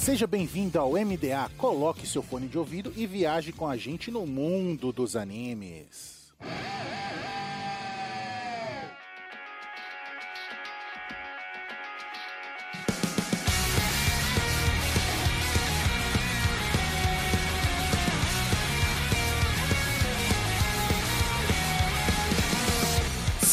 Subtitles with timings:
[0.00, 1.50] Seja bem-vindo ao MDA.
[1.58, 6.32] Coloque seu fone de ouvido e viaje com a gente no mundo dos animes.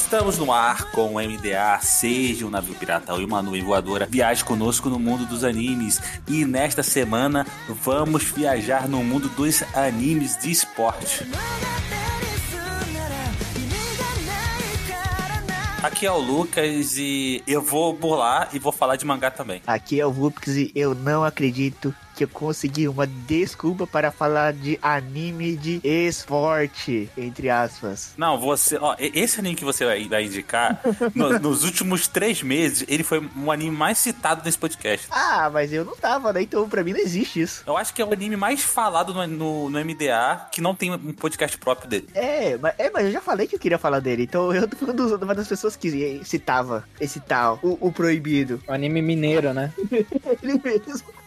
[0.07, 4.41] Estamos no ar com o MDA, seja um navio pirata ou uma nuvem voadora, viaje
[4.41, 6.01] conosco no mundo dos animes.
[6.29, 7.45] E nesta semana
[7.83, 11.29] vamos viajar no mundo dos animes de esporte.
[15.83, 19.61] Aqui é o Lucas e eu vou burlar e vou falar de mangá também.
[19.67, 24.51] Aqui é o Vupix e eu não acredito que eu consegui uma desculpa para falar
[24.51, 28.13] de anime de esporte, entre aspas.
[28.17, 28.77] Não, você.
[28.77, 30.81] Ó, esse anime que você vai, vai indicar,
[31.13, 35.07] no, nos últimos três meses, ele foi um anime mais citado nesse podcast.
[35.11, 36.41] Ah, mas eu não tava, né?
[36.41, 37.63] Então pra mim não existe isso.
[37.67, 40.91] Eu acho que é o anime mais falado no, no, no MDA que não tem
[40.91, 42.09] um podcast próprio dele.
[42.15, 44.23] É mas, é, mas eu já falei que eu queria falar dele.
[44.23, 48.61] Então eu tô falando de uma das pessoas que citava esse tal, o, o proibido.
[48.67, 49.71] O anime mineiro, né?
[50.41, 51.26] ele mesmo.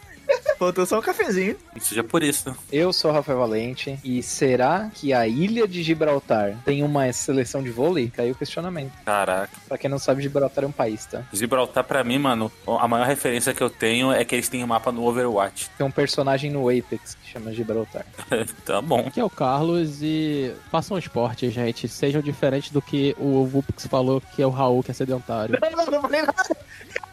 [0.57, 1.57] Faltou só um cafezinho.
[1.79, 2.55] Seja por isso.
[2.71, 3.99] Eu sou Rafael Valente.
[4.03, 8.09] E será que a ilha de Gibraltar tem uma seleção de vôlei?
[8.09, 8.91] Caiu o questionamento.
[9.03, 9.51] Caraca.
[9.67, 11.23] Pra quem não sabe, Gibraltar é um país, tá?
[11.33, 14.67] Gibraltar, pra mim, mano, a maior referência que eu tenho é que eles têm um
[14.67, 15.69] mapa no Overwatch.
[15.77, 18.05] Tem um personagem no Apex que chama Gibraltar.
[18.65, 19.07] tá bom.
[19.07, 21.87] Aqui é o Carlos e façam esporte, gente.
[21.87, 25.57] Sejam diferentes do que o Vupix falou que é o Raul que é sedentário.
[25.59, 26.57] Não, não, não falei nada.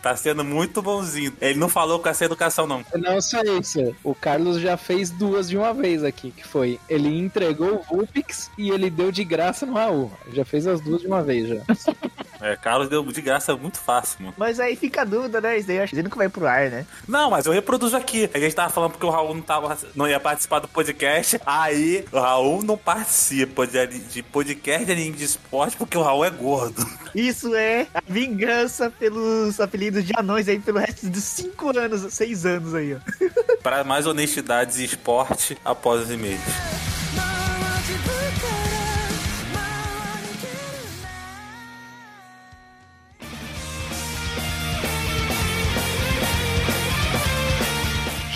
[0.03, 1.33] Tá sendo muito bonzinho.
[1.41, 2.85] Ele não falou com essa educação, não.
[2.95, 3.95] Não só isso.
[4.05, 8.51] O Carlos já fez duas de uma vez aqui, que foi ele entregou o Vulpix
[8.57, 10.11] e ele deu de graça no Raul.
[10.33, 11.63] Já fez as duas de uma vez já.
[12.41, 14.35] É, Carlos deu de graça muito fácil, mano.
[14.37, 15.59] Mas aí fica a dúvida, né?
[15.59, 16.87] Isso daí eu acho que nunca vai pro ar, né?
[17.07, 18.31] Não, mas eu reproduzo aqui.
[18.33, 21.41] A gente tava falando porque o Raul não, tava, não ia participar do podcast.
[21.45, 26.25] Aí o Raul não participa de, de podcast de anime de esporte porque o Raul
[26.25, 26.87] é gordo.
[27.15, 32.47] Isso é a vingança pelos apelidos de anões aí pelo resto dos 5 anos, 6
[32.47, 32.99] anos aí, ó.
[33.63, 36.41] Para mais honestidade e esporte após os e-mails.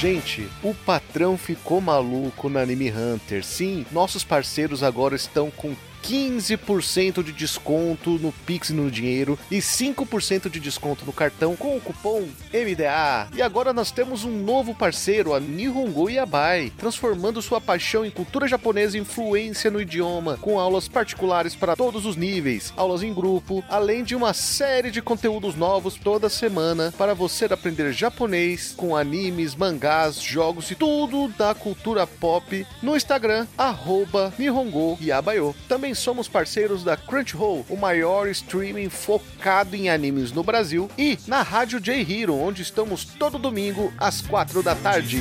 [0.02, 3.44] Gente, o patrão ficou maluco na Anime Hunter.
[3.44, 10.50] Sim, nossos parceiros agora estão com 15% de desconto no Pix no dinheiro e 5%
[10.50, 13.28] de desconto no cartão com o cupom MDA.
[13.34, 18.48] E agora nós temos um novo parceiro, a Nihongo Yabai, transformando sua paixão em cultura
[18.48, 23.64] japonesa e influência no idioma, com aulas particulares para todos os níveis, aulas em grupo,
[23.68, 29.54] além de uma série de conteúdos novos toda semana para você aprender japonês com animes,
[29.54, 35.54] mangás, jogos e tudo da cultura pop no Instagram, arroba Nihongo Yabayo.
[35.68, 41.42] Também somos parceiros da Crunchyroll, o maior streaming focado em animes no Brasil, e na
[41.42, 45.18] Rádio J Hero, onde estamos todo domingo às quatro da tarde.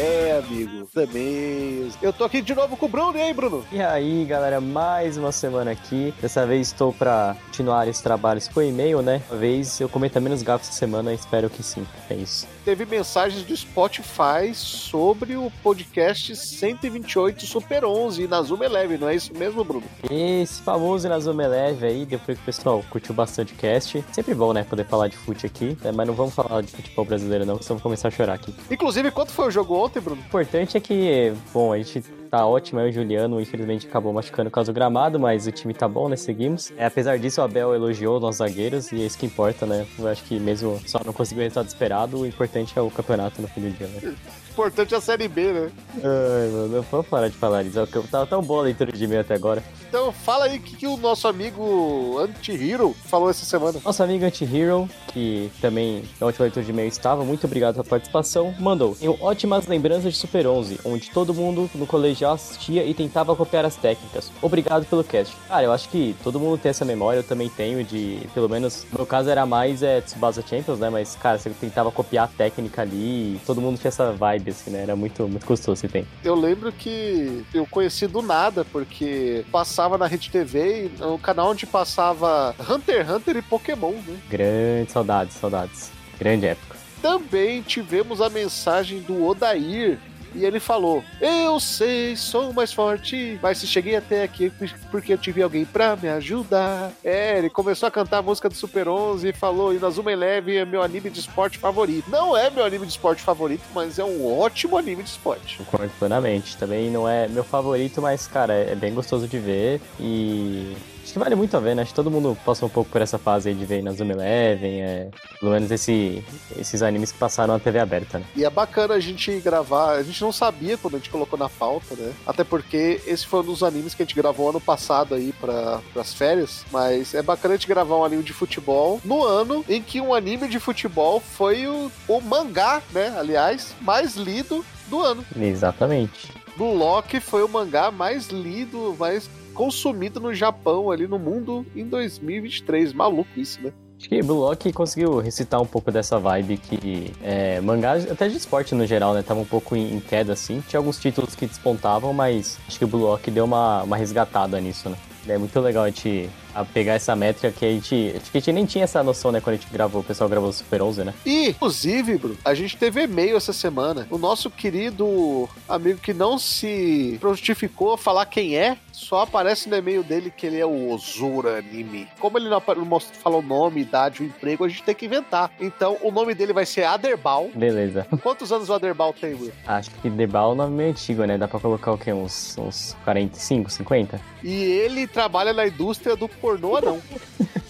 [0.00, 1.90] É, amigo, também.
[2.00, 3.62] Eu tô aqui de novo com o Bruno, e aí, Bruno?
[3.70, 6.14] E aí, galera, mais uma semana aqui.
[6.22, 9.20] Dessa vez estou para continuar esses trabalhos com e-mail, né?
[9.30, 11.86] Uma vez eu cometa menos gafos essa semana, espero que sim.
[12.08, 12.48] É isso.
[12.64, 19.16] Teve mensagens do Spotify sobre o podcast 128 Super 11 na Zoom Eleven, não é
[19.16, 19.84] isso mesmo, Bruno?
[20.10, 24.02] Esse famoso Inazuma Eleve aí, depois que o pessoal curtiu bastante o cast.
[24.12, 27.04] Sempre bom, né, poder falar de fute aqui, né, mas não vamos falar de futebol
[27.04, 28.54] brasileiro não, senão vou começar a chorar aqui.
[28.70, 30.20] Inclusive, quanto foi o jogo ontem, Bruno?
[30.20, 34.50] O importante é que, bom, a gente tá ótimo, aí o Juliano infelizmente acabou machucando
[34.50, 36.72] por causa do gramado, mas o time tá bom, né, seguimos.
[36.76, 39.84] É, apesar disso, o Abel elogiou os nossos zagueiros e é isso que importa, né,
[39.98, 43.42] eu acho que mesmo só não conseguiu o resultado esperado, o importante é o campeonato
[43.42, 44.14] no fim do dia, né.
[44.50, 45.70] Importante é a Série B, né?
[45.96, 49.20] Ai, mano, vamos parar de falar isso, eu tava tão boa a leitura de e-mail
[49.20, 49.62] até agora.
[49.88, 53.80] Então, fala aí o que, que o nosso amigo Anti-Hero falou essa semana.
[53.84, 58.54] Nosso amigo Anti-Hero, que também na última leitura de e-mail estava, muito obrigado pela participação,
[58.58, 58.94] mandou.
[58.94, 63.64] Tenho ótimas lembranças de Super 11, onde todo mundo no colegial assistia e tentava copiar
[63.64, 64.30] as técnicas.
[64.40, 65.36] Obrigado pelo cast.
[65.48, 68.86] Cara, eu acho que todo mundo tem essa memória, eu também tenho, de, pelo menos,
[68.92, 72.28] no meu caso era mais é, Tsubasa Champions, né, mas, cara, você tentava copiar a
[72.28, 75.88] técnica ali e todo mundo tinha essa vibe, assim, né, era muito, muito gostoso esse
[75.92, 76.08] tempo.
[76.24, 81.66] Eu lembro que eu conheci do nada, porque passava na Rede TV, o canal onde
[81.66, 84.18] passava Hunter x Hunter e Pokémon, né?
[84.28, 85.90] Grande saudades, saudades.
[86.18, 86.76] Grande época.
[87.02, 89.98] Também tivemos a mensagem do Odair,
[90.34, 94.52] E ele falou: Eu sei, sou mais forte, mas se cheguei até aqui
[94.90, 96.92] porque eu tive alguém pra me ajudar.
[97.04, 100.64] É, ele começou a cantar a música do Super 11 e falou: Inazuma Eleven é
[100.64, 102.10] meu anime de esporte favorito.
[102.10, 105.58] Não é meu anime de esporte favorito, mas é um ótimo anime de esporte.
[105.58, 106.56] Concordo plenamente.
[106.56, 110.76] Também não é meu favorito, mas, cara, é bem gostoso de ver e
[111.10, 111.82] Acho que vale muito a ver, né?
[111.82, 114.12] Acho que todo mundo passa um pouco por essa fase aí de ver na Zoom
[114.12, 115.08] Eleven, é,
[115.40, 116.24] pelo menos esse,
[116.56, 118.24] esses animes que passaram na TV aberta, né?
[118.36, 121.48] E é bacana a gente gravar, a gente não sabia quando a gente colocou na
[121.48, 122.12] pauta, né?
[122.24, 125.80] Até porque esse foi um dos animes que a gente gravou ano passado aí para
[125.96, 129.82] as férias, mas é bacana a gente gravar um anime de futebol no ano em
[129.82, 133.12] que um anime de futebol foi o, o mangá, né?
[133.18, 135.24] Aliás, mais lido do ano.
[135.36, 136.32] Exatamente.
[136.58, 142.92] Loki foi o mangá mais lido, mais consumido no Japão, ali no mundo, em 2023.
[142.92, 143.72] Maluco isso, né?
[144.00, 148.36] Acho que Blue Lock conseguiu recitar um pouco dessa vibe que é, mangás, até de
[148.38, 149.22] esporte no geral, né?
[149.22, 150.62] Tava um pouco em, em, queda, assim.
[150.66, 154.58] Tinha alguns títulos que despontavam, mas acho que o Blue Lock deu uma, uma resgatada
[154.58, 154.96] nisso, né?
[155.28, 158.14] É muito legal a gente a pegar essa métrica que a gente.
[158.16, 160.28] Acho que a gente nem tinha essa noção, né, quando a gente gravou, o pessoal
[160.28, 161.14] gravou o Super 11, né?
[161.24, 164.06] E, inclusive, Bruno, a gente teve e-mail essa semana.
[164.10, 169.76] O nosso querido amigo que não se prontificou a falar quem é, só aparece no
[169.76, 172.08] e-mail dele que ele é o Ozura Anime.
[172.18, 175.50] Como ele não falou nome, idade, o emprego, a gente tem que inventar.
[175.60, 177.50] Então, o nome dele vai ser Aderbal.
[177.54, 178.06] Beleza.
[178.22, 179.52] Quantos anos o Aderbal tem, Bruno?
[179.66, 181.38] Acho que Aderbal é um nome meio antigo, né?
[181.38, 182.12] Dá pra colocar o quê?
[182.12, 184.20] Uns, uns 45, 50?
[184.42, 187.00] E ele trabalha na indústria do pornô não.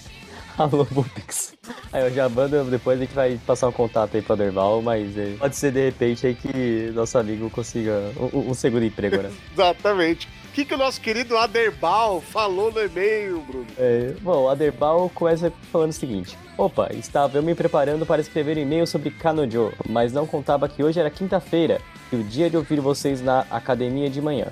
[0.60, 1.54] Alô, Bupix.
[1.90, 5.16] Aí eu já mando, depois a gente vai passar um contato aí pra Derval, mas
[5.16, 9.30] é, pode ser de repente aí que nosso amigo consiga um, um segundo emprego, né?
[9.54, 10.28] Exatamente.
[10.50, 13.66] O que, que o nosso querido Aderbal falou no e-mail, Bruno?
[13.78, 18.58] É, bom, o Aderbal começa falando o seguinte: Opa, estava eu me preparando para escrever
[18.58, 21.80] um e-mail sobre Kanojo, mas não contava que hoje era quinta-feira
[22.12, 24.48] e o dia de ouvir vocês na academia de manhã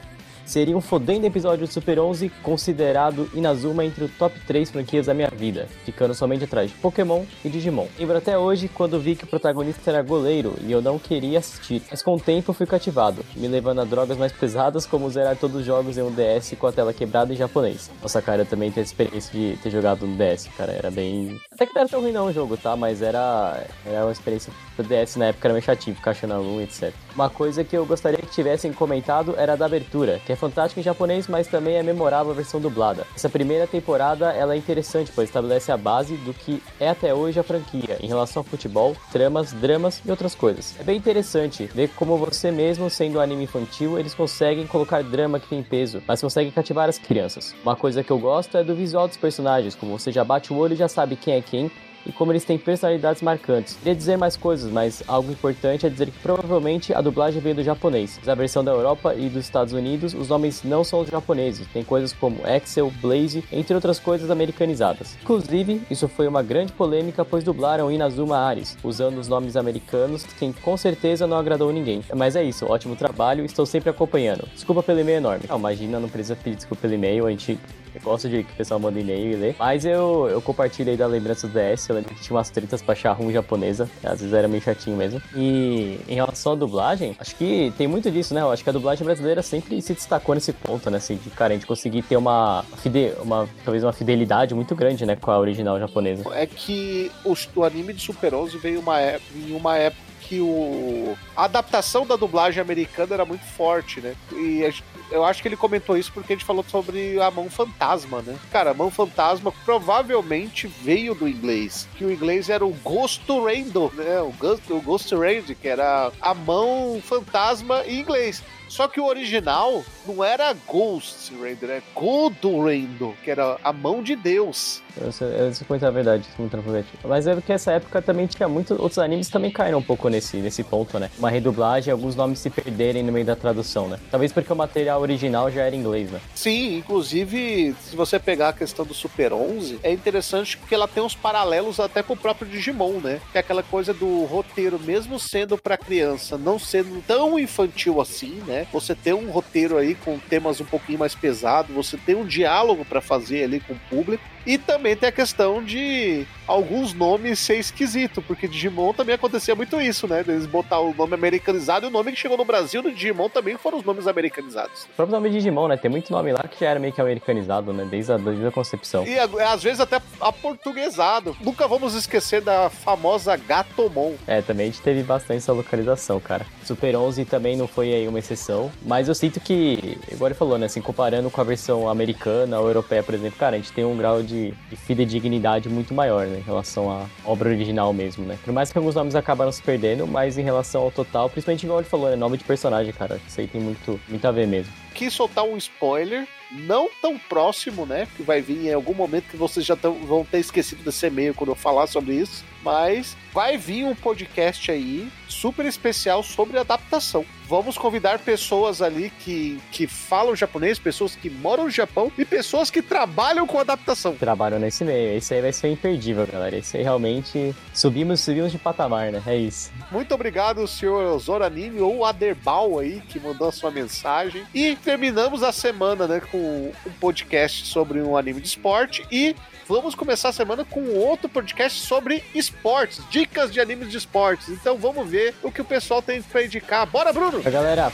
[0.48, 5.14] seria um fodendo episódio de Super 11 considerado Inazuma entre o top 3 franquias da
[5.14, 7.86] minha vida, ficando somente atrás de Pokémon e Digimon.
[7.98, 11.82] Lembro até hoje quando vi que o protagonista era goleiro e eu não queria assistir,
[11.90, 15.60] mas com o tempo fui cativado, me levando a drogas mais pesadas como zerar todos
[15.60, 17.90] os jogos em um DS com a tela quebrada em japonês.
[18.00, 21.38] Nossa, cara, eu também tenho a experiência de ter jogado no DS, cara, era bem...
[21.52, 22.74] Até que não era tão ruim não o jogo, tá?
[22.74, 26.38] Mas era, era uma experiência do DS na época, era meio chatinho, ficar achando a
[26.38, 26.92] lua, etc.
[27.14, 30.84] Uma coisa que eu gostaria que tivessem comentado era da abertura, que é fantástica em
[30.84, 33.06] japonês, mas também é memorável a versão dublada.
[33.14, 37.38] Essa primeira temporada ela é interessante, pois estabelece a base do que é até hoje
[37.38, 40.74] a franquia, em relação ao futebol, tramas, dramas e outras coisas.
[40.78, 45.40] É bem interessante ver como você mesmo, sendo um anime infantil, eles conseguem colocar drama
[45.40, 47.54] que tem peso, mas conseguem cativar as crianças.
[47.62, 50.56] Uma coisa que eu gosto é do visual dos personagens, como você já bate o
[50.56, 51.70] olho e já sabe quem é quem,
[52.06, 53.74] e como eles têm personalidades marcantes.
[53.74, 57.62] Queria dizer mais coisas, mas algo importante é dizer que provavelmente a dublagem veio do
[57.62, 58.18] japonês.
[58.24, 61.66] Na versão da Europa e dos Estados Unidos, os nomes não são os japoneses.
[61.72, 65.16] Tem coisas como Excel, Blaze, entre outras coisas americanizadas.
[65.22, 70.52] Inclusive, isso foi uma grande polêmica, pois dublaram Inazuma Ares, usando os nomes americanos, que
[70.62, 72.02] com certeza não agradou ninguém.
[72.14, 74.48] Mas é isso, ótimo trabalho, estou sempre acompanhando.
[74.54, 75.44] Desculpa pelo e-mail enorme.
[75.48, 77.58] Não, imagina, não precisa pedir desculpa pelo e-mail, a gente
[77.98, 79.54] eu gosto de que o pessoal manda e-mail e lê.
[79.58, 81.88] Mas eu, eu compartilhei da lembrança do DS.
[81.88, 83.88] Eu lembro que tinha umas tretas pra achar rum japonesa.
[84.02, 85.20] Às vezes era meio chatinho mesmo.
[85.34, 88.40] E em relação à dublagem, acho que tem muito disso, né?
[88.40, 90.98] Eu acho que a dublagem brasileira sempre se destacou nesse ponto, né?
[90.98, 95.04] Assim, de, cara, a gente conseguir ter uma, fide uma talvez uma fidelidade muito grande,
[95.04, 95.16] né?
[95.16, 96.24] Com a original japonesa.
[96.32, 101.16] É que o, o anime de Super 11 veio uma, em uma época que o,
[101.34, 104.14] a adaptação da dublagem americana era muito forte, né?
[104.32, 104.62] E
[105.10, 108.36] eu acho que ele comentou isso porque a gente falou sobre a mão fantasma, né?
[108.50, 113.90] Cara, a mão fantasma provavelmente veio do inglês, que o inglês era o Ghost Random,
[113.94, 114.20] né?
[114.20, 118.42] O Ghost, o Ghost Rand, que era a mão fantasma em inglês.
[118.68, 124.02] Só que o original não era Ghost Render, é Godo Rendo, que era a mão
[124.02, 124.82] de Deus.
[125.00, 126.88] Eu sei, eu sei a verdade, muito tranquilamente.
[127.04, 130.38] Mas é porque essa época também tinha muitos outros animes também caíram um pouco nesse,
[130.38, 131.10] nesse ponto, né?
[131.18, 133.98] Uma redublagem, alguns nomes se perderem no meio da tradução, né?
[134.10, 136.20] Talvez porque o material original já era em inglês, né?
[136.34, 141.02] Sim, inclusive, se você pegar a questão do Super 11, é interessante porque ela tem
[141.02, 143.20] uns paralelos até com o próprio Digimon, né?
[143.32, 148.42] Que é aquela coisa do roteiro, mesmo sendo para criança, não sendo tão infantil assim,
[148.46, 148.57] né?
[148.72, 152.84] Você tem um roteiro aí com temas um pouquinho mais pesados, você tem um diálogo
[152.84, 157.58] para fazer ali com o público E também tem a questão de alguns nomes ser
[157.58, 160.24] esquisito, porque Digimon também acontecia muito isso, né?
[160.26, 163.56] Eles botar o nome americanizado e o nome que chegou no Brasil do Digimon também
[163.56, 164.84] foram os nomes americanizados.
[164.84, 165.76] O próprio nome de Digimon, né?
[165.76, 167.86] Tem muito nome lá que já era meio que americanizado, né?
[167.88, 169.06] Desde a, desde a concepção.
[169.06, 171.36] E às vezes até aportuguesado.
[171.40, 174.14] Nunca vamos esquecer da famosa Gatomon.
[174.26, 176.46] É, também a gente teve bastante essa localização, cara.
[176.64, 180.58] Super 11 também não foi aí uma exceção, mas eu sinto que, igual ele falou,
[180.58, 180.66] né?
[180.66, 183.96] Assim, comparando com a versão americana ou europeia, por exemplo, cara, a gente tem um
[183.96, 184.37] grau de,
[184.70, 186.38] de fidedignidade muito maior, né?
[186.38, 188.38] Em relação à obra original mesmo, né?
[188.44, 191.80] Por mais que alguns nomes acabaram se perdendo, mas em relação ao total, principalmente igual
[191.80, 192.16] ele falou, né?
[192.16, 193.20] Nome de personagem, cara.
[193.26, 194.72] Isso aí tem muito, muito a ver mesmo.
[194.94, 198.06] Quis soltar um spoiler, não tão próximo, né?
[198.16, 201.34] Que vai vir em algum momento que vocês já tão, vão ter esquecido desse e-mail
[201.34, 202.44] quando eu falar sobre isso.
[202.62, 207.24] Mas vai vir um podcast aí super especial sobre adaptação.
[207.48, 212.70] Vamos convidar pessoas ali que, que falam japonês, pessoas que moram no Japão e pessoas
[212.70, 214.14] que trabalham com adaptação.
[214.14, 215.16] Trabalham nesse meio.
[215.16, 216.58] Esse aí vai ser imperdível, galera.
[216.58, 219.22] Esse aí realmente subimos, subimos de patamar, né?
[219.26, 219.72] É isso.
[219.90, 224.44] Muito obrigado, senhor Zoranime ou Aderbal aí, que mandou a sua mensagem.
[224.52, 229.34] E terminamos a semana, né, com um podcast sobre um anime de esporte e
[229.68, 234.48] vamos começar a semana com outro podcast sobre esportes, dicas de animes de esportes.
[234.48, 236.86] Então vamos ver o que o pessoal tem para indicar.
[236.86, 237.42] Bora, Bruno!
[237.42, 237.92] Galera,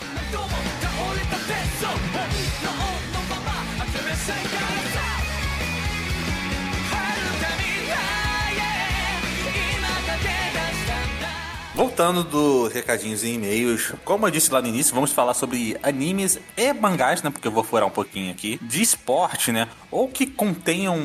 [11.74, 16.38] Voltando do recadinhos e e-mails, como eu disse lá no início, vamos falar sobre animes
[16.56, 17.30] e mangás, né?
[17.30, 18.60] Porque eu vou furar um pouquinho aqui.
[18.62, 19.68] De esporte, né?
[19.90, 20.96] Ou que contenham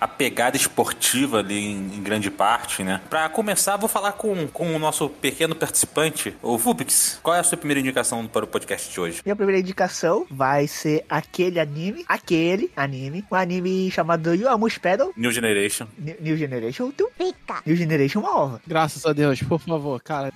[0.00, 3.00] a pegada esportiva ali em, em grande parte, né?
[3.08, 7.20] Pra começar, vou falar com, com o nosso pequeno participante, o Vubix.
[7.22, 9.22] Qual é a sua primeira indicação para o podcast de hoje?
[9.24, 15.30] Minha primeira indicação vai ser aquele anime, aquele anime, um anime chamado Yoamushi Pedal, New
[15.30, 15.86] Generation.
[15.96, 17.62] New New Generation, tu pica.
[17.64, 18.60] New Generation é uma ova.
[18.66, 20.32] Graças a Deus, por favor, cara.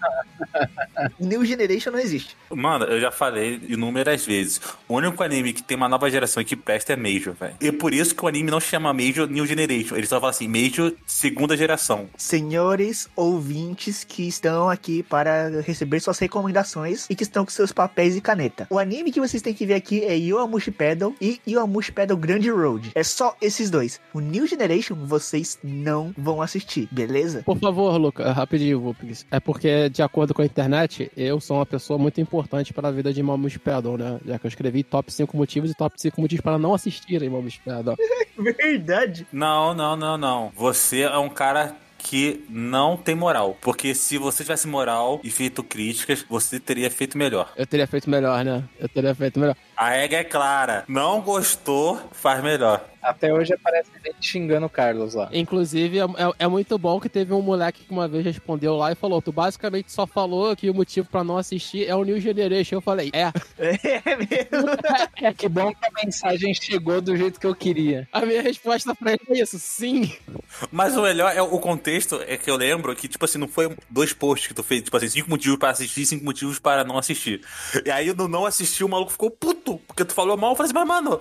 [1.19, 2.37] New Generation não existe.
[2.51, 4.61] Mano, eu já falei inúmeras vezes.
[4.87, 7.55] O único anime que tem uma nova geração e que presta é Major, velho.
[7.59, 9.97] E por isso que o anime não chama Major New Generation.
[9.97, 12.09] Ele só fala assim, Major segunda geração.
[12.19, 18.15] Senhores ouvintes que estão aqui para receber suas recomendações e que estão com seus papéis
[18.15, 18.67] e caneta.
[18.69, 22.43] O anime que vocês têm que ver aqui é Yoamushi Pedal e Yoamushi Pedal Grand
[22.53, 22.93] Road.
[22.95, 24.01] É só esses dois.
[24.13, 27.43] O New Generation vocês não vão assistir, beleza?
[27.45, 29.25] Por favor, Luca, rapidinho, Vupix.
[29.31, 32.93] É porque, de acordo com a internet, eu sou uma pessoa muito importante para a
[32.93, 34.21] vida de Mamus Pedal, né?
[34.25, 37.59] Já que eu escrevi top 5 motivos e top 5 motivos para não assistirem Mamus
[37.59, 37.97] Pedal.
[38.37, 39.27] Verdade.
[39.33, 40.53] Não, não, não, não.
[40.57, 43.57] Você é um cara que não tem moral.
[43.61, 47.53] Porque se você tivesse moral e feito críticas, você teria feito melhor.
[47.57, 48.65] Eu teria feito melhor, né?
[48.79, 49.57] Eu teria feito melhor.
[49.77, 50.85] A regra é clara.
[50.87, 52.85] Não gostou, faz melhor.
[53.03, 55.29] Até hoje aparece gente xingando o Carlos lá.
[55.33, 58.93] Inclusive, é, é- é muito bom que teve um moleque que uma vez respondeu lá
[58.93, 62.21] e falou: Tu basicamente só falou que o motivo pra não assistir é o New
[62.21, 62.77] Generation.
[62.77, 63.33] Eu falei: É.
[64.05, 64.69] É mesmo.
[65.21, 68.09] É que bom que a mensagem chegou do jeito que eu queria.
[68.13, 70.13] A minha resposta pra ele é isso: Sim.
[70.71, 73.75] Mas o melhor é o contexto, é que eu lembro que, tipo assim, não foi
[73.91, 76.97] dois posts que tu fez, tipo assim, cinco motivos para assistir, cinco motivos para não
[76.99, 77.41] assistir.
[77.85, 80.71] E aí no não assistir, o maluco ficou puto, porque tu falou mal, eu falei
[80.71, 81.21] assim, mas mano,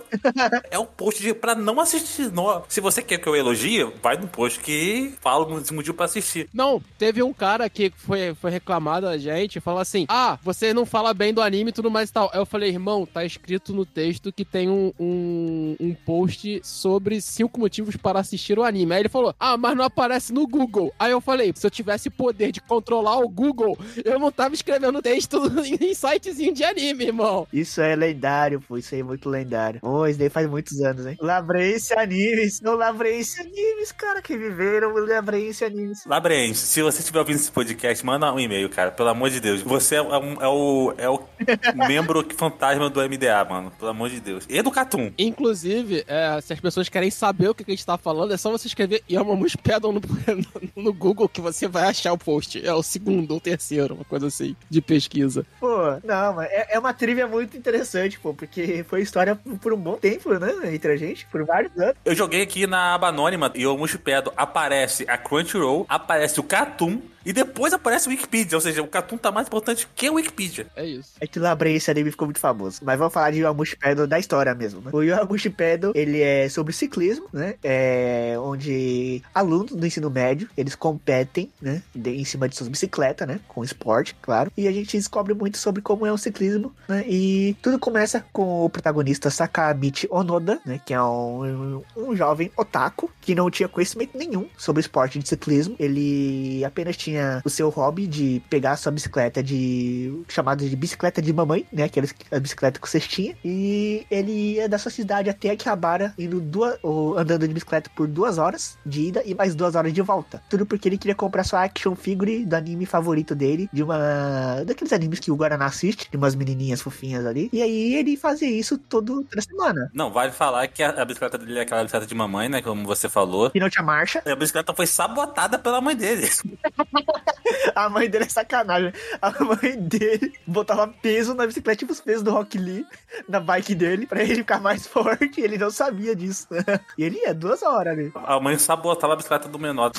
[0.69, 2.31] é o post de, pra não assistir.
[2.31, 6.05] Não, se você quer que eu elogie, vai no post que fala esse motivo pra
[6.05, 6.49] assistir.
[6.53, 10.73] Não, teve um cara que foi, foi reclamar da gente e falou assim: Ah, você
[10.73, 12.29] não fala bem do anime e tudo mais e tal.
[12.33, 17.21] Aí eu falei, irmão, tá escrito no texto que tem um, um, um post sobre
[17.21, 18.93] cinco motivos para assistir o anime.
[18.93, 20.93] Aí ele falou: Ah, mas não aparece no Google.
[20.97, 25.01] Aí eu falei: Se eu tivesse poder de controlar o Google, eu não tava escrevendo
[25.01, 25.41] texto
[25.79, 27.47] em sitezinho de anime, irmão.
[27.51, 28.21] Isso é lendário,
[28.67, 28.77] pô.
[28.77, 29.79] Isso aí é muito lendário.
[29.81, 31.17] Pô, isso daí faz muitos anos, hein?
[31.21, 32.61] Labrense Animes.
[32.61, 36.05] Não Labrense Animes, cara, que viveram Labrense Animes.
[36.05, 39.61] Labrense, se você estiver ouvindo esse podcast, manda um e-mail, cara, pelo amor de Deus.
[39.61, 41.21] Você é, um- é o, é o
[41.87, 44.45] membro fantasma do MDA, mano, pelo amor de Deus.
[44.49, 45.11] E do Catum.
[45.17, 48.37] Inclusive, é, se as pessoas querem saber o que, que a gente tá falando, é
[48.37, 52.65] só você escrever Yamamus Pedal no, no, no Google que você vai achar o post.
[52.65, 55.45] É o segundo ou terceiro, uma coisa assim, de pesquisa.
[55.59, 59.77] Pô, não, mas é, é uma trivia muito interessante, pô, porque foi história por um
[59.77, 60.73] bom tempo, né?
[60.73, 61.95] Entre a gente, por vários anos.
[62.05, 67.01] Eu joguei aqui na aba anônima e o Mushipedo aparece a Crunchyroll, aparece o Catum
[67.25, 70.67] E depois aparece o Wikipedia, ou seja, o Cartoon tá mais importante que o Wikipedia.
[70.75, 71.11] É isso.
[71.19, 72.79] É que lembrei esse anime ficou muito famoso.
[72.83, 74.89] Mas vamos falar de Yoamushi Pedal da história mesmo, né?
[74.93, 77.55] O Yoamushi Pedal, ele é sobre ciclismo, né?
[77.63, 81.81] É onde alunos do ensino médio, eles competem, né?
[81.93, 83.39] de- em cima de suas bicicletas, né?
[83.47, 84.51] Com esporte, claro.
[84.57, 87.03] E a gente descobre muito sobre como é o ciclismo, né?
[87.07, 90.79] E tudo começa com o protagonista Sakamichi Onoda, né?
[90.85, 95.75] Que é um, um jovem otaku que não tinha conhecimento nenhum sobre esporte de ciclismo.
[95.79, 97.10] Ele apenas tinha
[97.43, 101.83] o seu hobby de pegar a sua bicicleta de chamada de bicicleta de mamãe, né?
[101.83, 103.35] Aquelas a bicicleta com cestinha.
[103.43, 108.07] E ele ia da sua cidade até Akihabara, indo duas, ou andando de bicicleta por
[108.07, 110.41] duas horas de ida e mais duas horas de volta.
[110.49, 114.93] Tudo porque ele queria comprar sua action figure do anime favorito dele, de uma daqueles
[114.93, 117.49] animes que o Guaraná assiste, de umas menininhas fofinhas ali.
[117.51, 119.89] E aí ele fazia isso todo, toda semana.
[119.93, 122.61] Não, vale falar que a, a bicicleta dele é aquela bicicleta de mamãe, né?
[122.61, 123.51] Como você falou.
[123.53, 124.21] E não tinha marcha.
[124.25, 126.29] E a bicicleta foi sabotada pela mãe dele.
[127.75, 128.93] A mãe dele é sacanagem.
[129.21, 132.85] A mãe dele botava peso na bicicleta, tipo os pesos do Rock Lee,
[133.27, 135.41] na bike dele, pra ele ficar mais forte.
[135.41, 136.47] Ele não sabia disso.
[136.97, 138.11] E ele ia duas horas ali.
[138.15, 139.91] A mãe sabotava a bicicleta do menor.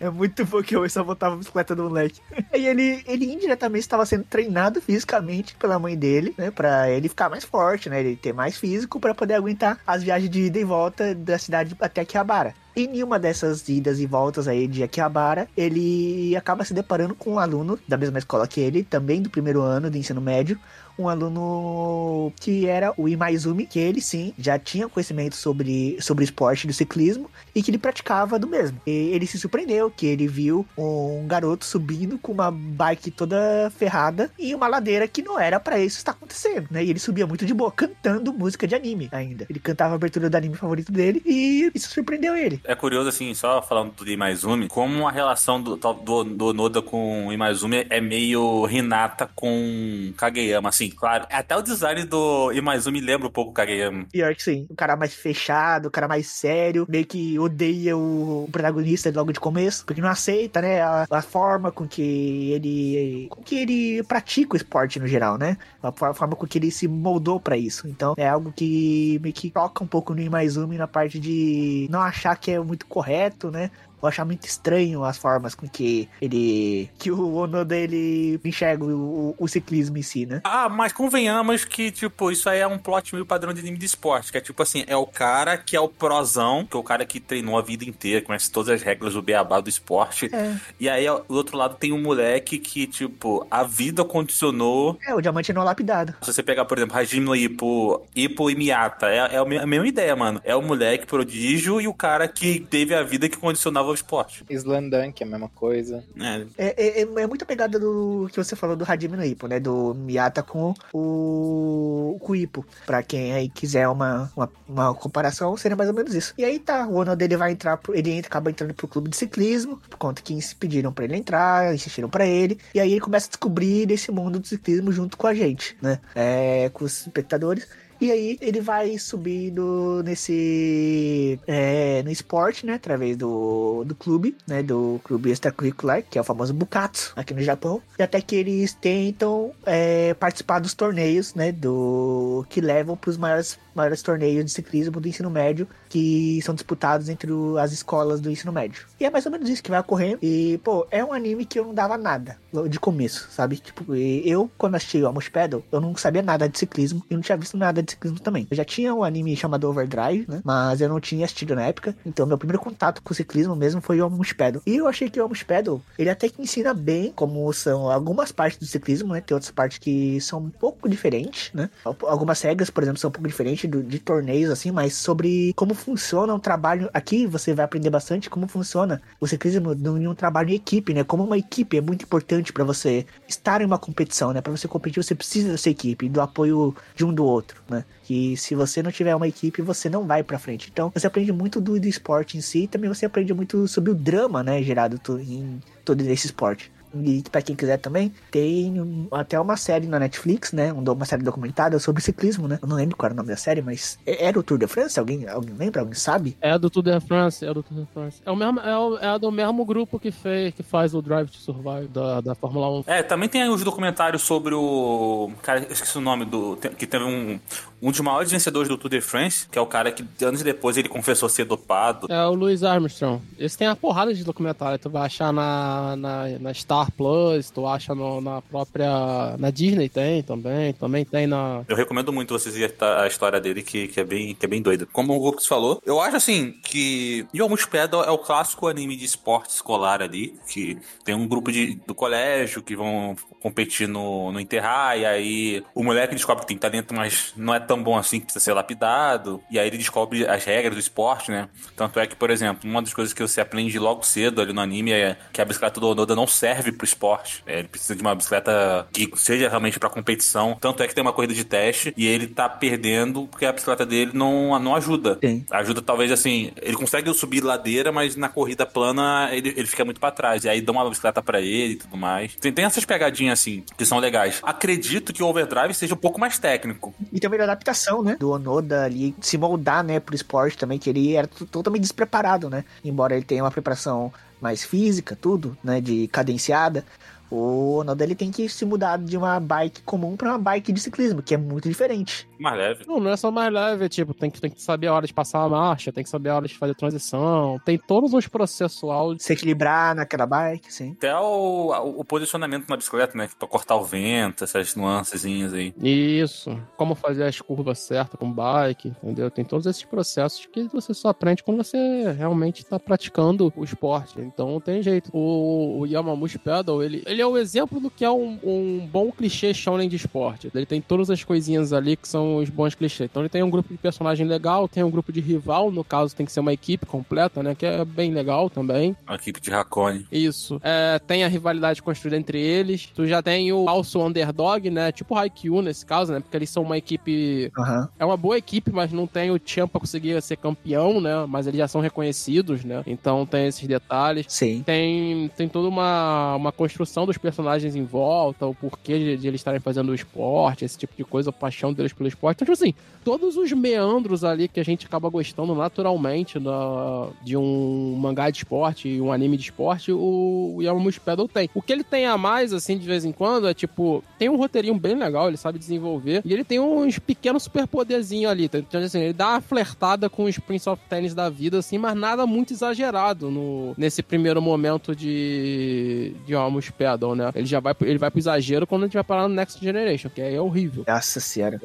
[0.00, 2.20] É muito bom que eu só botava a bicicleta do moleque.
[2.54, 6.50] E ele, ele indiretamente estava sendo treinado fisicamente pela mãe dele, né?
[6.50, 8.00] Pra ele ficar mais forte, né?
[8.00, 11.76] Ele ter mais físico pra poder aguentar as viagens de ida e volta da cidade
[11.80, 12.54] até Akihabara.
[12.78, 17.32] E em uma dessas idas e voltas aí de Akihabara, ele acaba se deparando com
[17.32, 20.60] um aluno da mesma escola que ele, também do primeiro ano de ensino médio,
[20.98, 26.66] um aluno que era o Imaizumi, que ele sim já tinha conhecimento sobre, sobre esporte
[26.66, 28.80] do ciclismo e que ele praticava do mesmo.
[28.86, 34.30] E ele se surpreendeu que ele viu um garoto subindo com uma bike toda ferrada
[34.38, 36.84] e uma ladeira que não era pra isso estar acontecendo, né?
[36.84, 39.46] E ele subia muito de boa, cantando música de anime ainda.
[39.48, 42.60] Ele cantava a abertura do anime favorito dele e isso surpreendeu ele.
[42.64, 47.26] É curioso, assim, só falando do Imaizumi, como a relação do, do, do Noda com
[47.26, 51.26] o Imaizumi é meio Hinata com Kageyama, assim, claro.
[51.30, 54.06] Até o design do Imaizumi lembra um pouco o Kageyama.
[54.12, 54.66] Pior que sim.
[54.70, 59.40] O cara mais fechado, o cara mais sério, meio que odeia o protagonista logo de
[59.40, 64.54] começo, porque não aceita, né, a, a forma com que ele com que ele pratica
[64.54, 65.56] o esporte no geral, né?
[65.82, 67.88] A for- forma com que ele se moldou pra isso.
[67.88, 72.00] Então, é algo que meio que toca um pouco no Imaizumi na parte de não
[72.00, 73.70] achar que é muito correto, né?
[74.00, 76.90] Ou achar muito estranho as formas com que ele.
[76.98, 80.40] que o Onoda ele enxerga o, o ciclismo em si, né?
[80.44, 83.86] Ah, mas convenhamos que, tipo, isso aí é um plot meio padrão de anime de
[83.86, 86.82] esporte, que é tipo assim, é o cara que é o prozão, que é o
[86.82, 90.28] cara que treinou a vida inteira, conhece todas as regras do beabá do esporte.
[90.32, 90.54] É.
[90.78, 94.98] E aí, do outro lado, tem um moleque que, tipo, a vida condicionou.
[95.06, 96.14] É, o diamante não lapidado.
[96.22, 99.66] Se você pegar, por exemplo, Hajime no Ippo, Ippo e Miyata, é, é me- a
[99.66, 100.40] mesma ideia, mano.
[100.44, 104.44] É o moleque prodígio e o cara que teve a vida que condicionava o esporte.
[104.50, 106.02] Slandunk é a mesma coisa.
[106.18, 109.46] É, É, é, é, é muita pegada do que você falou do Hajime no Ippo,
[109.46, 109.58] né?
[109.60, 112.64] Do Miyata com o, com o Ippo.
[112.84, 116.34] Pra quem aí quiser uma, uma, uma comparação, seria mais ou menos isso.
[116.36, 119.10] E aí tá, o Ono dele vai entrar, pro- ele entra, acaba entrando pro clube
[119.10, 122.58] de ciclismo, por conta que pediram pra ele entrar, insistiram pra ele.
[122.74, 126.00] E aí ele começa a descobrir desse mundo do ciclismo junto com a gente, né?
[126.14, 127.66] É, com os espectadores.
[128.00, 134.62] E aí ele vai subindo nesse é, no esporte, né, através do, do clube, né,
[134.62, 138.74] do clube extracurricular, que é o famoso Bukatsu aqui no Japão, e até que eles
[138.74, 144.50] tentam é, participar dos torneios, né, do que levam para os maiores maiores torneios de
[144.50, 148.84] ciclismo do ensino médio que são disputados entre o- as escolas do ensino médio.
[149.00, 150.18] E é mais ou menos isso que vai ocorrendo.
[150.22, 152.36] E, pô, é um anime que eu não dava nada
[152.68, 153.56] de começo, sabe?
[153.56, 157.22] Tipo, eu, quando assisti o Amos Pedal, eu não sabia nada de ciclismo e não
[157.22, 158.46] tinha visto nada de ciclismo também.
[158.50, 160.40] Eu já tinha um anime chamado Overdrive, né?
[160.44, 161.96] Mas eu não tinha assistido na época.
[162.04, 164.60] Então, meu primeiro contato com o ciclismo mesmo foi o Amos Pedal.
[164.66, 168.32] E eu achei que o Amos Pedal, ele até que ensina bem como são algumas
[168.32, 169.20] partes do ciclismo, né?
[169.22, 171.70] Tem outras partes que são um pouco diferentes, né?
[171.84, 175.74] Algumas regras, por exemplo, são um pouco diferentes do- de torneios, assim, mas sobre como
[175.86, 176.90] funciona um trabalho.
[176.92, 181.04] Aqui você vai aprender bastante como funciona o ciclismo em um trabalho em equipe, né?
[181.04, 184.40] Como uma equipe é muito importante para você estar em uma competição, né?
[184.40, 187.84] Para você competir, você precisa dessa equipe, do apoio de um do outro, né?
[188.02, 190.68] Que se você não tiver uma equipe, você não vai pra frente.
[190.72, 193.92] Então, você aprende muito do, do esporte em si, e também você aprende muito sobre
[193.92, 194.60] o drama, né?
[194.62, 196.72] Gerado em todo esse esporte.
[197.04, 200.72] E pra quem quiser também, tem um- até uma série na Netflix, né?
[200.72, 202.58] um Uma série documentada sobre ciclismo, né?
[202.62, 204.66] Eu não lembro qual era o nome da série, mas é- era o Tour de
[204.66, 204.98] France?
[204.98, 205.80] Alguém, alguém lembra?
[205.82, 206.36] Alguém sabe?
[206.40, 208.22] É do Tour de France, é do Tour de France.
[208.24, 211.28] É, o mesmo, é, o- é do mesmo grupo que, fez, que faz o Drive
[211.28, 212.84] to Survive da, da Fórmula 1.
[212.86, 215.30] É, também tem aí os documentários sobre o.
[215.42, 216.56] Cara, eu esqueci o nome do.
[216.78, 217.38] Que teve um.
[217.82, 220.78] Um dos maiores vencedores do Tour de France, que é o cara que anos depois
[220.78, 222.06] ele confessou ser dopado.
[222.10, 223.20] É o Louis Armstrong.
[223.38, 224.78] Esse tem uma porrada de documentário.
[224.78, 229.36] Tu vai achar na, na, na Star Plus, tu acha no- na própria.
[229.38, 230.72] Na Disney tem também.
[230.72, 231.64] Também tem na.
[231.68, 234.60] Eu recomendo muito vocês verem a história dele, que, que, é bem, que é bem
[234.62, 234.86] doida.
[234.92, 239.04] Como o Lucas falou, eu acho assim que Yomush Pedal é o clássico anime de
[239.04, 244.40] esporte escolar ali, que tem um grupo de, do colégio que vão competir no, no
[244.40, 248.18] Interrar, e aí o moleque descobre que tem talento, mas não é tão bom assim,
[248.18, 251.48] que precisa ser lapidado, e aí ele descobre as regras do esporte, né?
[251.76, 254.60] Tanto é que, por exemplo, uma das coisas que você aprende logo cedo ali no
[254.60, 257.42] anime é que a bicicleta do Onoda não serve pro esporte.
[257.46, 260.56] É, ele precisa de uma bicicleta que seja realmente pra competição.
[260.60, 263.84] Tanto é que tem uma corrida de teste e ele tá perdendo porque a bicicleta
[263.84, 265.18] dele não, não ajuda.
[265.22, 265.44] Sim.
[265.50, 270.00] Ajuda talvez assim, ele consegue subir ladeira, mas na corrida plana ele, ele fica muito
[270.00, 270.44] pra trás.
[270.44, 272.34] E aí dá uma bicicleta pra ele e tudo mais.
[272.36, 274.40] Tem, tem essas pegadinhas assim que são legais.
[274.42, 276.94] Acredito que o Overdrive seja um pouco mais técnico.
[277.12, 278.16] E também a adaptação, né?
[278.18, 282.64] Do Onoda ali se moldar, né, pro esporte também, que ele era totalmente despreparado, né?
[282.84, 285.80] Embora ele tenha uma preparação mais física, tudo, né?
[285.80, 286.84] De cadenciada.
[287.30, 290.80] O Onoda ele tem que se mudar de uma bike comum pra uma bike de
[290.80, 292.28] ciclismo, que é muito diferente.
[292.38, 292.84] Mais leve.
[292.86, 295.06] Não, não é só mais leve, é tipo, tem que, tem que saber a hora
[295.06, 298.26] de passar a marcha, tem que saber a hora de fazer transição, tem todos os
[298.28, 299.22] processuais.
[299.22, 300.92] Se equilibrar naquela bike, sim.
[300.92, 303.28] Até o, o posicionamento na bicicleta, né?
[303.38, 305.74] Pra cortar o vento, essas nuancezinhas aí.
[305.80, 309.30] Isso, como fazer as curvas certas com bike, entendeu?
[309.30, 314.20] Tem todos esses processos que você só aprende quando você realmente tá praticando o esporte.
[314.20, 315.10] Então não tem jeito.
[315.12, 319.10] O, o Yamamushi Pedal, ele, ele é o exemplo do que é um, um bom
[319.10, 320.50] clichê shonen de esporte.
[320.54, 323.08] Ele tem todas as coisinhas ali que são os bons clichês.
[323.10, 326.14] Então ele tem um grupo de personagem legal, tem um grupo de rival, no caso
[326.14, 327.54] tem que ser uma equipe completa, né?
[327.54, 328.96] Que é bem legal também.
[329.06, 330.06] A equipe de Hakone.
[330.10, 330.60] Isso.
[330.62, 332.90] É, tem a rivalidade construída entre eles.
[332.94, 334.92] Tu já tem o falso underdog, né?
[334.92, 336.20] Tipo o Haikyuu nesse caso, né?
[336.20, 337.50] Porque eles são uma equipe.
[337.58, 337.88] Aham.
[337.98, 341.24] É uma boa equipe, mas não tem o Champ pra conseguir ser campeão, né?
[341.28, 342.82] Mas eles já são reconhecidos, né?
[342.86, 344.26] Então tem esses detalhes.
[344.28, 344.62] Sim.
[344.64, 349.40] Tem, tem toda uma, uma construção dos personagens em volta, o porquê de, de eles
[349.40, 352.36] estarem fazendo o esporte, esse tipo de coisa, a paixão deles pelo esporte.
[352.36, 357.36] Então, tipo assim, todos os meandros ali que a gente acaba gostando naturalmente da, de
[357.36, 361.48] um mangá de esporte e um anime de esporte, o, o Yamamushi Pedal tem.
[361.54, 364.36] O que ele tem a mais, assim, de vez em quando, é tipo, tem um
[364.36, 368.48] roteirinho bem legal, ele sabe desenvolver, e ele tem uns pequenos superpoderzinhos ali.
[368.48, 368.58] tá?
[368.58, 371.96] Então, assim, ele dá uma flertada com os Prince of Tennis da vida, assim, mas
[371.96, 377.30] nada muito exagerado no, nesse primeiro momento de, de Yamamushi Pedal, né?
[377.34, 379.62] Ele já vai, pro- ele vai pro exagero quando a gente vai parar no Next
[379.62, 380.84] Generation, que aí é horrível.
[380.86, 381.60] Nossa senhora.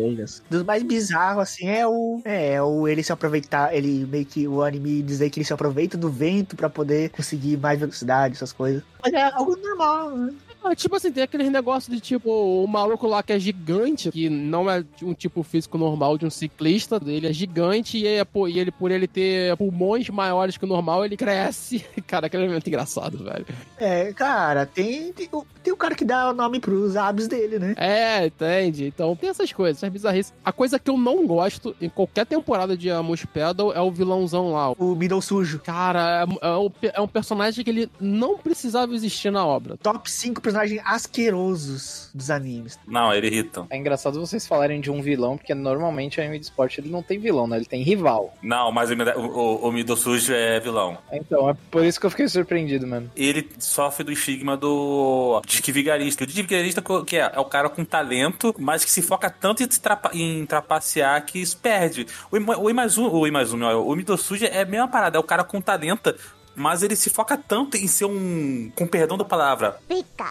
[0.49, 2.21] Dos mais bizarros, assim, é o.
[2.25, 3.73] É, é o ele se aproveitar.
[3.75, 7.57] Ele meio que o anime dizer que ele se aproveita do vento pra poder conseguir
[7.57, 8.83] mais velocidade, essas coisas.
[9.03, 10.33] Mas é algo normal, né?
[10.63, 14.29] Ah, tipo assim, tem aqueles negócios de tipo, o maluco lá que é gigante, que
[14.29, 18.47] não é um tipo físico normal de um ciclista, ele é gigante e, é, pô,
[18.47, 21.83] e ele, por ele ter pulmões maiores que o normal, ele cresce.
[22.05, 23.45] Cara, aquele é muito engraçado, velho.
[23.77, 27.57] É, cara, tem, tem, o- tem o cara que dá o nome pros hábitos dele,
[27.57, 27.73] né?
[27.77, 28.85] É, entende?
[28.85, 30.33] Então tem essas coisas, essas bizarrices.
[30.45, 34.51] A coisa que eu não gosto em qualquer temporada de Amos Pedal é o vilãozão
[34.51, 34.71] lá.
[34.73, 35.59] O Middle Sujo.
[35.59, 39.77] Cara, é, é um- é um personagem que ele não precisava existir na obra.
[39.77, 42.77] Top 5 personagens asquerosos dos animes.
[42.87, 43.65] Não, ele irrita.
[43.69, 47.01] É engraçado vocês falarem de um vilão, porque normalmente o anime de esporte ele não
[47.01, 47.57] tem vilão, né?
[47.57, 48.33] Ele tem rival.
[48.41, 50.97] Não, mas o, o, o Mido Sujo é vilão.
[51.11, 53.09] Então, é por isso que eu fiquei surpreendido mesmo.
[53.15, 56.23] Ele sofre do estigma do disque vigarista.
[56.23, 59.63] O disque vigarista que é, é o cara com talento, mas que se foca tanto
[59.63, 62.05] em, trapa, em trapacear que isso perde.
[62.31, 65.19] O, Ima- o Imazumi, o, Imazumi, ó, o Mido Sujo é a mesma parada, é
[65.19, 66.13] o cara com talento,
[66.55, 68.71] mas ele se foca tanto em ser um.
[68.75, 69.79] Com perdão da palavra.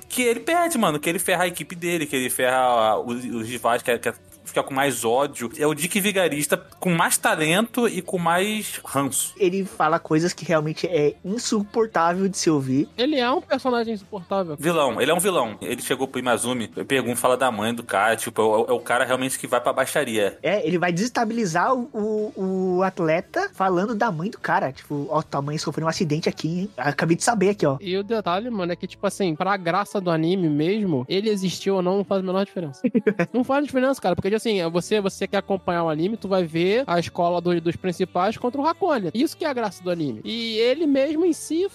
[0.09, 0.99] Que ele perde, mano.
[0.99, 4.13] Que ele ferra a equipe dele, que ele ferra os, os rivais, que, que
[4.51, 5.51] fica com mais ódio.
[5.57, 9.35] É o Dick Vigarista com mais talento e com mais ranço.
[9.39, 12.89] Ele fala coisas que realmente é insuportável de se ouvir.
[12.97, 14.57] Ele é um personagem insuportável.
[14.59, 15.57] Vilão, ele é um vilão.
[15.61, 18.81] Ele chegou pro Imazumi, pergunta, fala da mãe do cara, tipo, é o, é o
[18.81, 20.39] cara realmente que vai pra baixaria.
[20.43, 24.73] É, ele vai desestabilizar o, o, o atleta falando da mãe do cara.
[24.73, 26.71] Tipo, ó, tua mãe sofreu um acidente aqui, hein?
[26.77, 27.77] Acabei de saber aqui, ó.
[27.81, 31.77] E o detalhe, mano, é que, tipo assim, pra graça do anime mesmo, ele existiu
[31.77, 32.81] ou não, não faz a menor diferença.
[33.33, 36.85] não faz diferença, cara, porque, assim, você, você quer acompanhar o anime, tu vai ver
[36.87, 39.11] a escola do- dos principais contra o Hakonia.
[39.15, 40.21] Isso que é a graça do anime.
[40.25, 41.67] E ele mesmo em si,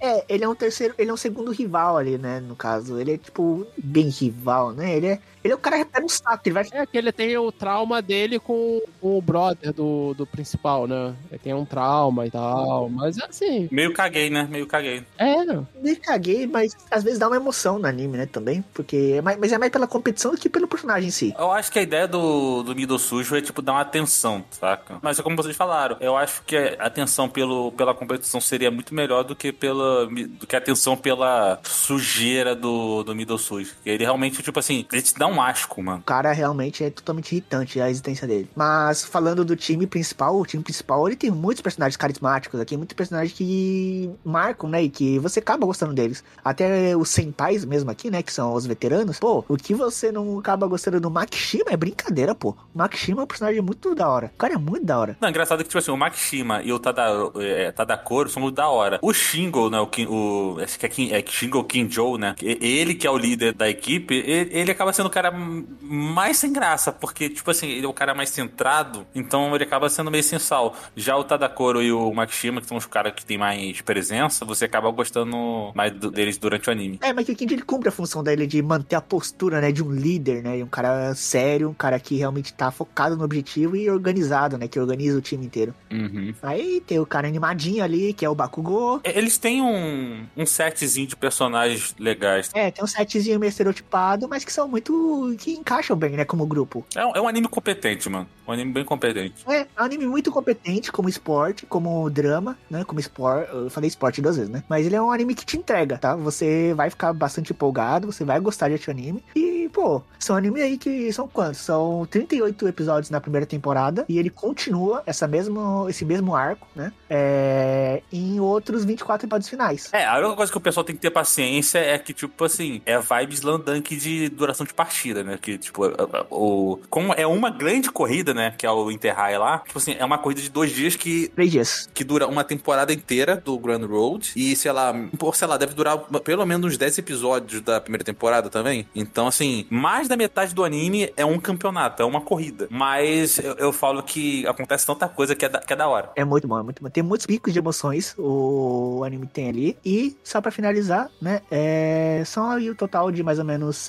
[0.00, 2.40] É, ele é um terceiro, ele é um segundo rival ali, né?
[2.40, 4.96] No caso, ele é tipo bem rival, né?
[4.96, 7.12] Ele é, ele é o cara que pega um saco, ele vai é que ele
[7.12, 11.14] tem o trauma dele com, com o brother do, do principal, né?
[11.30, 14.46] Ele tem um trauma e tal, mas é assim, Meio caguei, né?
[14.50, 15.04] Meio caguei.
[15.18, 15.44] é,
[15.80, 18.26] me caguei, mas às vezes dá uma emoção no anime, né?
[18.26, 21.34] Também, porque é mais, mas é mais pela competição do que pelo personagem em si.
[21.38, 24.98] Eu acho que a ideia do, do Middle Sujo é, tipo, dar uma atenção, saca?
[25.02, 28.94] Mas é como vocês falaram, eu acho que a atenção pelo, pela competição seria muito
[28.94, 33.74] melhor do que, pela, do que a atenção pela sujeira do, do Middle Sujo.
[33.84, 35.98] Ele realmente, tipo assim, ele te dá um asco, mano.
[36.00, 38.48] O cara realmente é totalmente irritante a existência dele.
[38.56, 42.94] Mas falando do time principal, o time principal ele tem muitos personagens carismáticos aqui, muitos
[42.96, 44.82] personagens que marcam, né?
[44.82, 46.22] E que você acaba gostando deles.
[46.44, 48.22] Até os senpais mesmo aqui, né?
[48.22, 49.18] Que são os veteranos.
[49.18, 52.50] Pô, o que você não acaba gostando do Makishima é brincadeira, pô.
[52.74, 54.30] O Makishima é um personagem muito da hora.
[54.34, 55.16] O cara é muito da hora.
[55.20, 57.02] Não, engraçado que, tipo assim, o Makishima e o Tada,
[57.36, 58.98] é, Tadakoro são da hora.
[59.02, 62.94] O Shingo, né, o, Kin- o acho que é, Kin, é Shingo Kinjo, né, ele
[62.94, 66.92] que é o líder da equipe, ele, ele acaba sendo o cara mais sem graça,
[66.92, 70.38] porque, tipo assim, ele é o cara mais centrado, então ele acaba sendo meio sem
[70.38, 70.74] sal.
[70.96, 74.64] Já o Tadakoro e o Makishima, que são os caras que tem mais presença, você
[74.64, 76.98] acaba gostando mais do- deles durante o anime.
[77.02, 79.82] É, mas o Kenji ele cumpre a função dele de manter a postura, né, de
[79.82, 83.88] um líder, né, um cara sério, um cara que realmente tá focado no objetivo e
[83.90, 85.74] organizado, né, que organiza o time inteiro.
[85.90, 86.34] Uhum.
[86.42, 89.00] Aí tem o cara animadinho ali, que é o Bakugou.
[89.04, 92.50] Eles têm um, um setzinho de personagens legais.
[92.54, 94.92] É, tem um setzinho meio estereotipado, mas que são muito.
[95.38, 96.84] Que encaixam bem, né, como grupo.
[96.94, 98.26] É um, é um anime competente, mano.
[98.46, 99.44] Um anime bem competente.
[99.46, 102.84] É, é um anime muito competente como esporte, como drama, né?
[102.84, 103.48] Como esporte.
[103.52, 104.64] Eu falei esporte duas vezes, né?
[104.68, 106.16] Mas ele é um anime que te entrega, tá?
[106.16, 109.22] Você vai ficar bastante empolgado, você vai gostar de anime.
[109.36, 111.60] E, pô, são anime aí que são quantos?
[111.60, 114.04] São 38 episódios na primeira temporada.
[114.08, 116.92] E ele continua essa mesmo, esse mesmo arco, né?
[117.08, 119.88] É, em outros 24 episódios finais.
[119.92, 122.82] É, a única coisa que o pessoal tem que ter paciência é que, tipo assim,
[122.84, 125.38] é vibes Landunk de duração de partida, né?
[125.40, 125.82] Que, tipo,
[126.30, 126.78] o.
[126.88, 128.54] Como é uma grande corrida, né?
[128.56, 131.50] Que é o Interrail lá, tipo assim, é uma corrida de dois dias que, Três
[131.50, 131.90] dias.
[131.92, 134.32] que dura uma temporada inteira do Grand Road.
[134.36, 138.04] E, sei lá, por, sei lá, deve durar pelo menos uns 10 episódios da primeira
[138.04, 138.86] temporada também.
[138.94, 142.68] Então, assim, mais da metade do anime é um campeonato, é uma corrida.
[142.70, 146.10] Mas eu, eu falo que acontece tanta coisa que é da, que é da hora.
[146.14, 146.88] É muito bom, é muito bom.
[146.88, 149.76] Tem muitos picos de emoções o anime tem ali.
[149.84, 151.40] E, só pra finalizar, né?
[151.50, 153.88] É, são aí o total de mais ou menos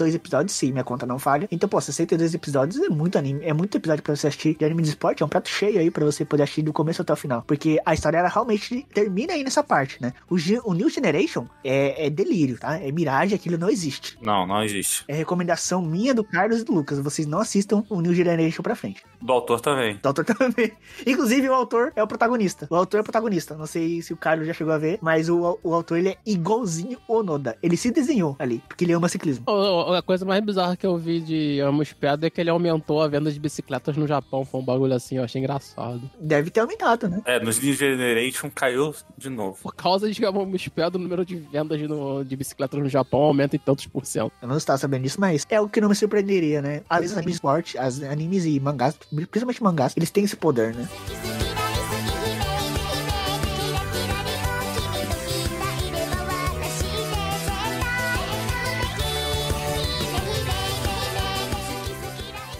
[0.00, 1.46] 62 episódios, se minha conta não falha.
[1.50, 3.44] Então, pô, 62 episódios é muito anime.
[3.44, 5.22] É muito episódio pra você assistir de anime de esporte.
[5.22, 7.42] É um prato cheio aí pra você poder assistir do começo até o final.
[7.46, 10.12] Porque a história ela realmente termina aí nessa parte, né?
[10.28, 12.78] O, o New Generation é, é delírio, tá?
[12.78, 14.18] É miragem, aquilo não existe.
[14.22, 15.04] Não, não existe.
[15.08, 16.98] É recomendação minha do Carlos e do Lucas.
[16.98, 19.02] Vocês não assistam o New Generation pra frente.
[19.20, 19.98] Do autor também.
[20.02, 20.72] O autor também.
[21.06, 22.66] Inclusive, o autor é o protagonista.
[22.70, 23.56] O autor é o protagonista.
[23.56, 26.16] Não sei se o Carlos já chegou a ver, mas o, o autor ele é
[26.26, 27.56] igualzinho o Noda.
[27.62, 29.44] Ele se desenhou ali, porque ele ama ciclismo.
[29.46, 32.50] O- o- A coisa mais bizarra que eu vi de Amos Pedra é que ele
[32.50, 34.44] aumentou a venda de bicicletas no Japão.
[34.44, 36.00] Foi um bagulho assim, eu achei engraçado.
[36.20, 37.22] Deve ter aumentado, né?
[37.24, 39.58] É, nos New Generation caiu de novo.
[39.62, 43.56] Por causa de Amos Pedra, o número de vendas no- de bicicletas no Japão aumenta
[43.56, 44.32] em tantos por cento.
[44.40, 46.82] Eu não estava sabendo disso, mas é o que não me surpreenderia, né?
[46.88, 48.96] Às vezes, anime esporte, as animes e mangás,
[49.30, 50.88] principalmente mangás, eles têm esse poder, né?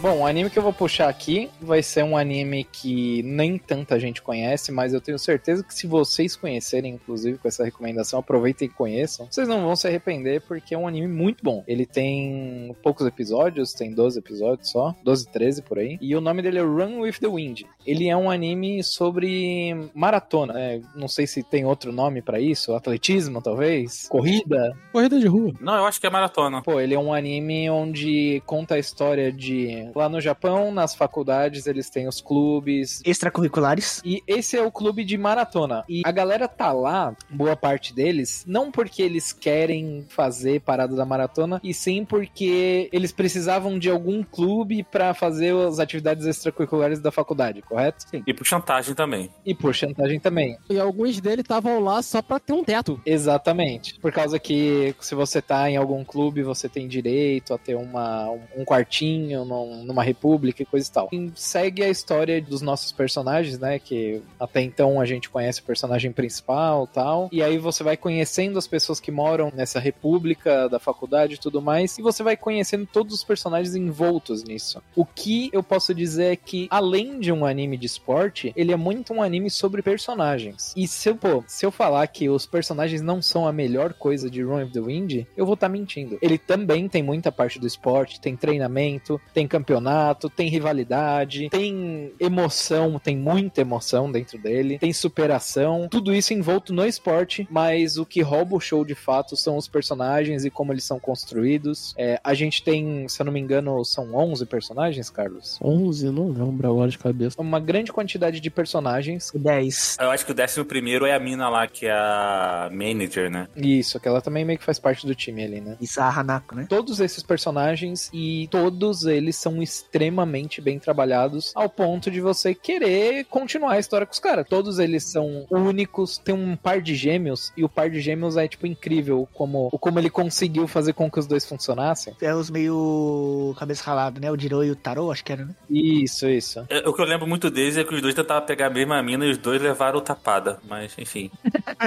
[0.00, 4.00] Bom, o anime que eu vou puxar aqui vai ser um anime que nem tanta
[4.00, 8.66] gente conhece, mas eu tenho certeza que se vocês conhecerem, inclusive com essa recomendação, aproveitem
[8.66, 9.28] e conheçam.
[9.30, 11.62] Vocês não vão se arrepender porque é um anime muito bom.
[11.68, 15.98] Ele tem poucos episódios, tem 12 episódios só, 12, 13 por aí.
[16.00, 17.64] E o nome dele é Run with the Wind.
[17.86, 20.54] Ele é um anime sobre maratona.
[20.54, 20.80] né?
[20.94, 24.74] não sei se tem outro nome pra isso, atletismo talvez, corrida.
[24.92, 25.52] Corrida de rua.
[25.60, 26.62] Não, eu acho que é maratona.
[26.62, 29.89] Pô, ele é um anime onde conta a história de.
[29.94, 33.00] Lá no Japão, nas faculdades, eles têm os clubes.
[33.04, 34.00] Extracurriculares.
[34.04, 35.84] E esse é o clube de maratona.
[35.88, 41.04] E a galera tá lá, boa parte deles, não porque eles querem fazer parada da
[41.04, 47.10] maratona, e sim porque eles precisavam de algum clube pra fazer as atividades extracurriculares da
[47.10, 48.04] faculdade, correto?
[48.10, 48.22] Sim.
[48.26, 49.30] E por chantagem também.
[49.44, 50.56] E por chantagem também.
[50.68, 53.00] E alguns dele estavam lá só pra ter um teto.
[53.04, 53.98] Exatamente.
[54.00, 58.30] Por causa que se você tá em algum clube, você tem direito a ter uma,
[58.56, 61.08] um quartinho num- numa república e coisa e tal.
[61.12, 63.78] E segue a história dos nossos personagens, né?
[63.78, 67.28] Que até então a gente conhece o personagem principal tal.
[67.32, 71.60] E aí você vai conhecendo as pessoas que moram nessa república da faculdade e tudo
[71.60, 71.98] mais.
[71.98, 74.82] E você vai conhecendo todos os personagens envoltos nisso.
[74.94, 78.76] O que eu posso dizer é que, além de um anime de esporte, ele é
[78.76, 80.72] muito um anime sobre personagens.
[80.76, 84.30] E se eu, pô, se eu falar que os personagens não são a melhor coisa
[84.30, 86.18] de Run of the Wind, eu vou estar mentindo.
[86.20, 92.98] Ele também tem muita parte do esporte, tem treinamento, tem campeonato, tem rivalidade, tem emoção,
[92.98, 98.20] tem muita emoção dentro dele, tem superação, tudo isso envolto no esporte, mas o que
[98.20, 101.94] rouba o show de fato são os personagens e como eles são construídos.
[101.96, 105.58] É, a gente tem, se eu não me engano, são 11 personagens, Carlos?
[105.62, 107.40] 11, não lembro agora de cabeça.
[107.40, 109.30] Uma grande quantidade de personagens.
[109.34, 109.98] 10.
[110.00, 113.48] Eu acho que o décimo primeiro é a mina lá, que é a manager, né?
[113.56, 115.76] Isso, que ela também meio que faz parte do time ali, né?
[115.80, 116.66] Isso, a Hanako, né?
[116.68, 123.24] todos esses personagens e todos eles são extremamente bem trabalhados ao ponto de você querer
[123.24, 124.46] continuar a história com os caras.
[124.48, 128.46] Todos eles são únicos, tem um par de gêmeos e o par de gêmeos é
[128.48, 132.14] tipo incrível como como ele conseguiu fazer com que os dois funcionassem.
[132.20, 134.30] É os meio cabeça ralada, né?
[134.30, 135.54] O Jiro e o Taro, acho que era, né?
[135.68, 136.64] Isso, isso.
[136.68, 139.02] É, O que eu lembro muito deles é que os dois tentavam pegar a mesma
[139.02, 140.58] mina e os dois levaram tapada.
[140.68, 141.30] Mas, enfim.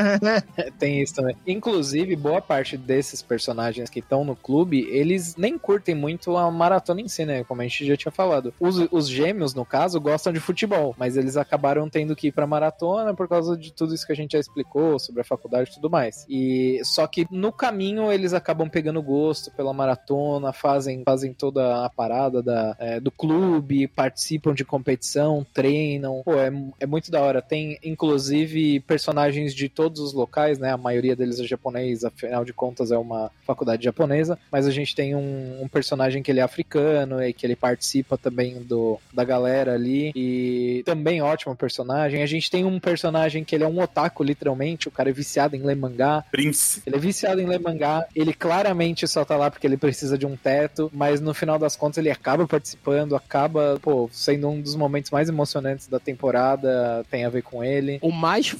[0.80, 1.36] Tem isso também.
[1.48, 7.02] Inclusive, boa parte desses personagens que estão no clube, eles nem curtem muito a maratona
[7.02, 7.44] em si, né?
[7.44, 8.54] Como a gente já tinha falado.
[8.60, 12.48] Os, os gêmeos, no caso, gostam de futebol, mas eles acabaram tendo que ir pra
[12.48, 15.74] maratona por causa de tudo isso que a gente já explicou sobre a faculdade e
[15.74, 16.26] tudo mais.
[16.30, 21.90] E só que no caminho eles acabam pegando gosto pela maratona, fazem, fazem toda a
[21.90, 26.22] parada da, é, do clube, participam de competição, treinam.
[26.24, 27.42] Pô, é, é muito da hora.
[27.42, 30.72] Tem, inclusive, personagens de todos os locais, né?
[30.72, 34.96] A maioria deles é japonês, afinal de contas é uma faculdade japonesa, mas a gente
[34.96, 39.24] tem um, um personagem que ele é africano e que ele participa também do, da
[39.24, 40.12] galera ali.
[40.16, 42.22] E também ótimo personagem.
[42.22, 44.88] A gente tem um personagem que ele é um otaku, literalmente.
[44.88, 46.24] O cara é viciado em ler mangá.
[46.32, 46.82] Prince.
[46.86, 48.06] Ele é viciado em ler mangá.
[48.16, 51.76] Ele claramente só tá lá porque ele precisa de um teto, mas no final das
[51.76, 57.06] contas ele acaba participando, acaba, pô, sendo um dos momentos mais emocionantes da temporada.
[57.10, 58.00] Tem a ver com ele.
[58.02, 58.56] O mais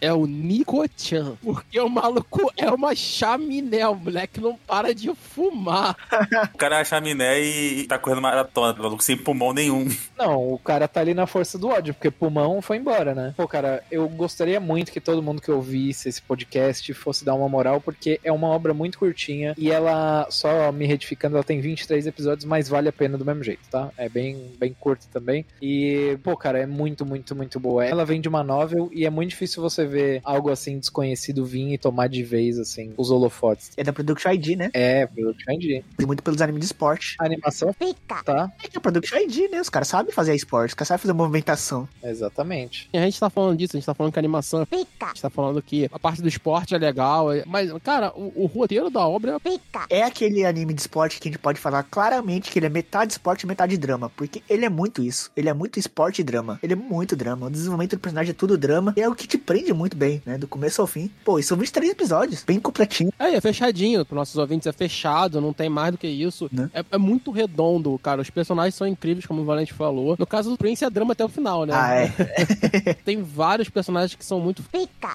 [0.00, 1.36] é o Nico-chan.
[1.42, 3.86] Porque o maluco é uma chaminé.
[3.86, 5.96] O moleque não para de fumar.
[6.54, 9.88] O cara é a chaminé e tá correndo maratona, maluco, sem pulmão nenhum.
[10.16, 13.34] Não, o cara tá ali na força do ódio, porque pulmão foi embora, né?
[13.36, 17.48] Pô, cara, eu gostaria muito que todo mundo que ouvisse esse podcast fosse dar uma
[17.48, 22.06] moral, porque é uma obra muito curtinha e ela, só me retificando, ela tem 23
[22.06, 23.90] episódios, mas vale a pena do mesmo jeito, tá?
[23.96, 25.44] É bem, bem curta também.
[25.60, 27.84] E, pô, cara, é muito, muito, muito boa.
[27.84, 31.72] Ela vem de uma novel e é muito difícil você ver algo assim desconhecido vir
[31.72, 33.72] e tomar de vez, assim, os holofotes.
[33.76, 34.70] É da Production ID, né?
[34.72, 35.84] É, Production ID.
[35.96, 37.16] Tem muito pelos animes de esporte.
[37.18, 37.72] A animação
[38.24, 39.60] tá, É que a Production ID, né?
[39.60, 41.88] Os caras sabem fazer esporte, os caras sabem fazer movimentação.
[42.02, 42.88] exatamente.
[42.92, 44.66] E a gente tá falando disso, a gente tá falando que a animação.
[44.70, 44.76] A
[45.08, 47.32] gente tá falando que a parte do esporte é legal.
[47.32, 49.36] é- Mas, cara, o, o roteiro da obra
[49.88, 50.00] é.
[50.00, 53.12] É aquele anime de esporte que a gente pode falar claramente que ele é metade
[53.12, 54.10] esporte e metade drama.
[54.16, 55.30] Porque ele é muito isso.
[55.36, 56.58] Ele é muito esporte e drama.
[56.62, 57.46] Ele é muito drama.
[57.46, 58.92] O desenvolvimento do personagem é tudo drama.
[58.96, 60.36] E é o que te prende muito bem, né?
[60.38, 61.10] Do começo ao fim.
[61.24, 62.42] Pô, e são 23 episódios.
[62.44, 63.12] Bem completinho.
[63.18, 64.04] É, é fechadinho.
[64.04, 66.48] Para nossos ouvintes é fechado, não tem mais do que isso.
[66.52, 66.70] Né?
[66.74, 68.22] É, é muito redondo, cara.
[68.22, 70.16] Os personagens são incríveis, como o Valente falou.
[70.18, 71.72] No caso do Prince é drama até o final, né?
[71.74, 72.94] Ah, é.
[73.04, 74.62] Tem vários personagens que são muito.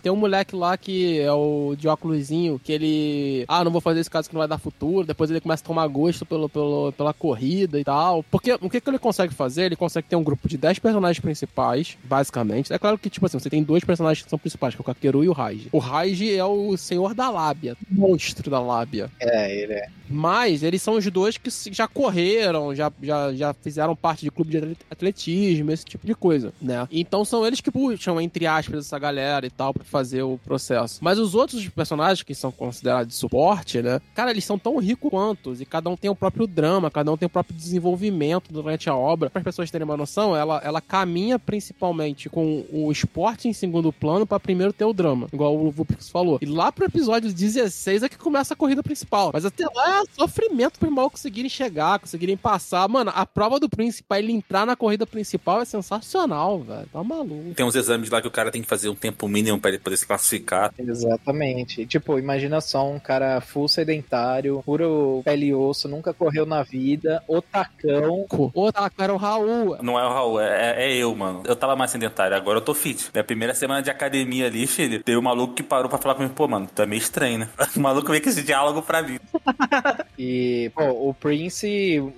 [0.01, 3.45] Tem um moleque lá que é o de óculosinho, que ele.
[3.47, 5.05] Ah, não vou fazer esse caso que não vai dar futuro.
[5.05, 8.23] Depois ele começa a tomar gosto pelo, pelo, pela corrida e tal.
[8.23, 9.63] Porque o que, que ele consegue fazer?
[9.63, 12.71] Ele consegue ter um grupo de 10 personagens principais, basicamente.
[12.71, 14.85] É claro que, tipo assim, você tem dois personagens que são principais, que é o
[14.85, 15.69] Kakeru e o Raiji.
[15.71, 19.09] O Raiji é o senhor da lábia, monstro da lábia.
[19.19, 19.87] É, ele é.
[20.09, 24.51] Mas eles são os dois que já correram, já, já, já fizeram parte de clube
[24.51, 26.87] de atlet- atletismo, esse tipo de coisa, né?
[26.91, 30.99] Então são eles que puxam, entre aspas, essa galera e tal, pra fazer o processo.
[31.01, 33.99] Mas os outros personagens que são considerados de suporte, né?
[34.13, 37.17] Cara, eles são tão ricos quantos, e cada um tem o próprio drama, cada um
[37.17, 39.29] tem o próprio desenvolvimento durante a obra.
[39.29, 43.91] Para as pessoas terem uma noção, ela, ela caminha principalmente com o esporte em segundo
[43.93, 46.39] plano pra primeiro ter o drama, igual o Vuprix falou.
[46.41, 49.31] E lá pro episódio 16 é que começa a corrida principal.
[49.33, 52.64] Mas até lá é sofrimento pro mal conseguirem chegar, conseguirem passar.
[52.89, 56.87] Mano, a prova do príncipe pra ele entrar na corrida principal é sensacional, velho.
[56.91, 57.53] Tá maluco.
[57.55, 59.79] Tem uns exames lá que o cara tem que fazer um tempo mínimo pra ele
[59.79, 60.71] poder se classificar.
[60.77, 61.81] Exatamente.
[61.81, 66.61] E, Tipo, imagina só um cara full sedentário, puro pele e osso, nunca correu na
[66.61, 68.25] vida, otacão.
[68.73, 69.77] Tá, era o Raul.
[69.81, 71.41] Não é o Raul, é, é eu, mano.
[71.45, 73.09] Eu tava mais sedentário, agora eu tô fit.
[73.13, 76.33] Minha primeira semana de academia ali, filho, teve um maluco que parou pra falar comigo,
[76.33, 77.49] pô, mano, tu é meio estranho, né?
[77.75, 79.19] O maluco veio com esse diálogo pra mim.
[80.17, 81.67] E, pô, o Prince,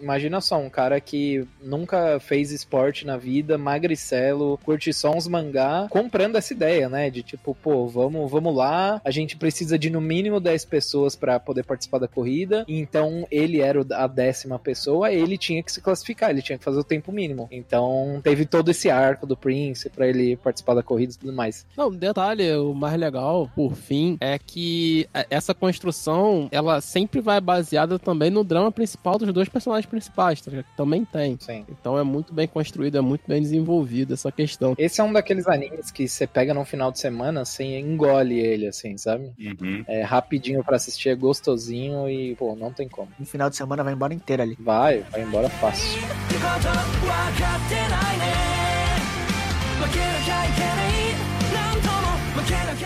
[0.01, 5.87] imagina só, um cara que nunca fez esporte na vida, magricelo, curte só uns mangá,
[5.89, 7.09] comprando essa ideia, né?
[7.09, 11.39] De tipo, pô, vamos, vamos lá, a gente precisa de no mínimo 10 pessoas pra
[11.39, 16.29] poder participar da corrida, então ele era a décima pessoa, ele tinha que se classificar,
[16.29, 17.47] ele tinha que fazer o tempo mínimo.
[17.51, 21.65] Então teve todo esse arco do Prince pra ele participar da corrida e tudo mais.
[21.77, 27.99] Não, detalhe, o mais legal, por fim, é que essa construção, ela sempre vai baseada
[27.99, 31.37] também no drama principal dos dois personagens principais, tá também tem.
[31.39, 31.65] Sim.
[31.69, 34.75] Então é muito bem construído, é muito bem desenvolvido essa questão.
[34.77, 38.67] Esse é um daqueles animes que você pega num final de semana, assim, engole ele,
[38.67, 39.31] assim, sabe?
[39.39, 39.83] Uhum.
[39.87, 43.09] É rapidinho pra assistir, é gostosinho e, pô, não tem como.
[43.17, 44.57] No final de semana vai embora inteiro ali.
[44.59, 46.01] Vai, vai embora fácil.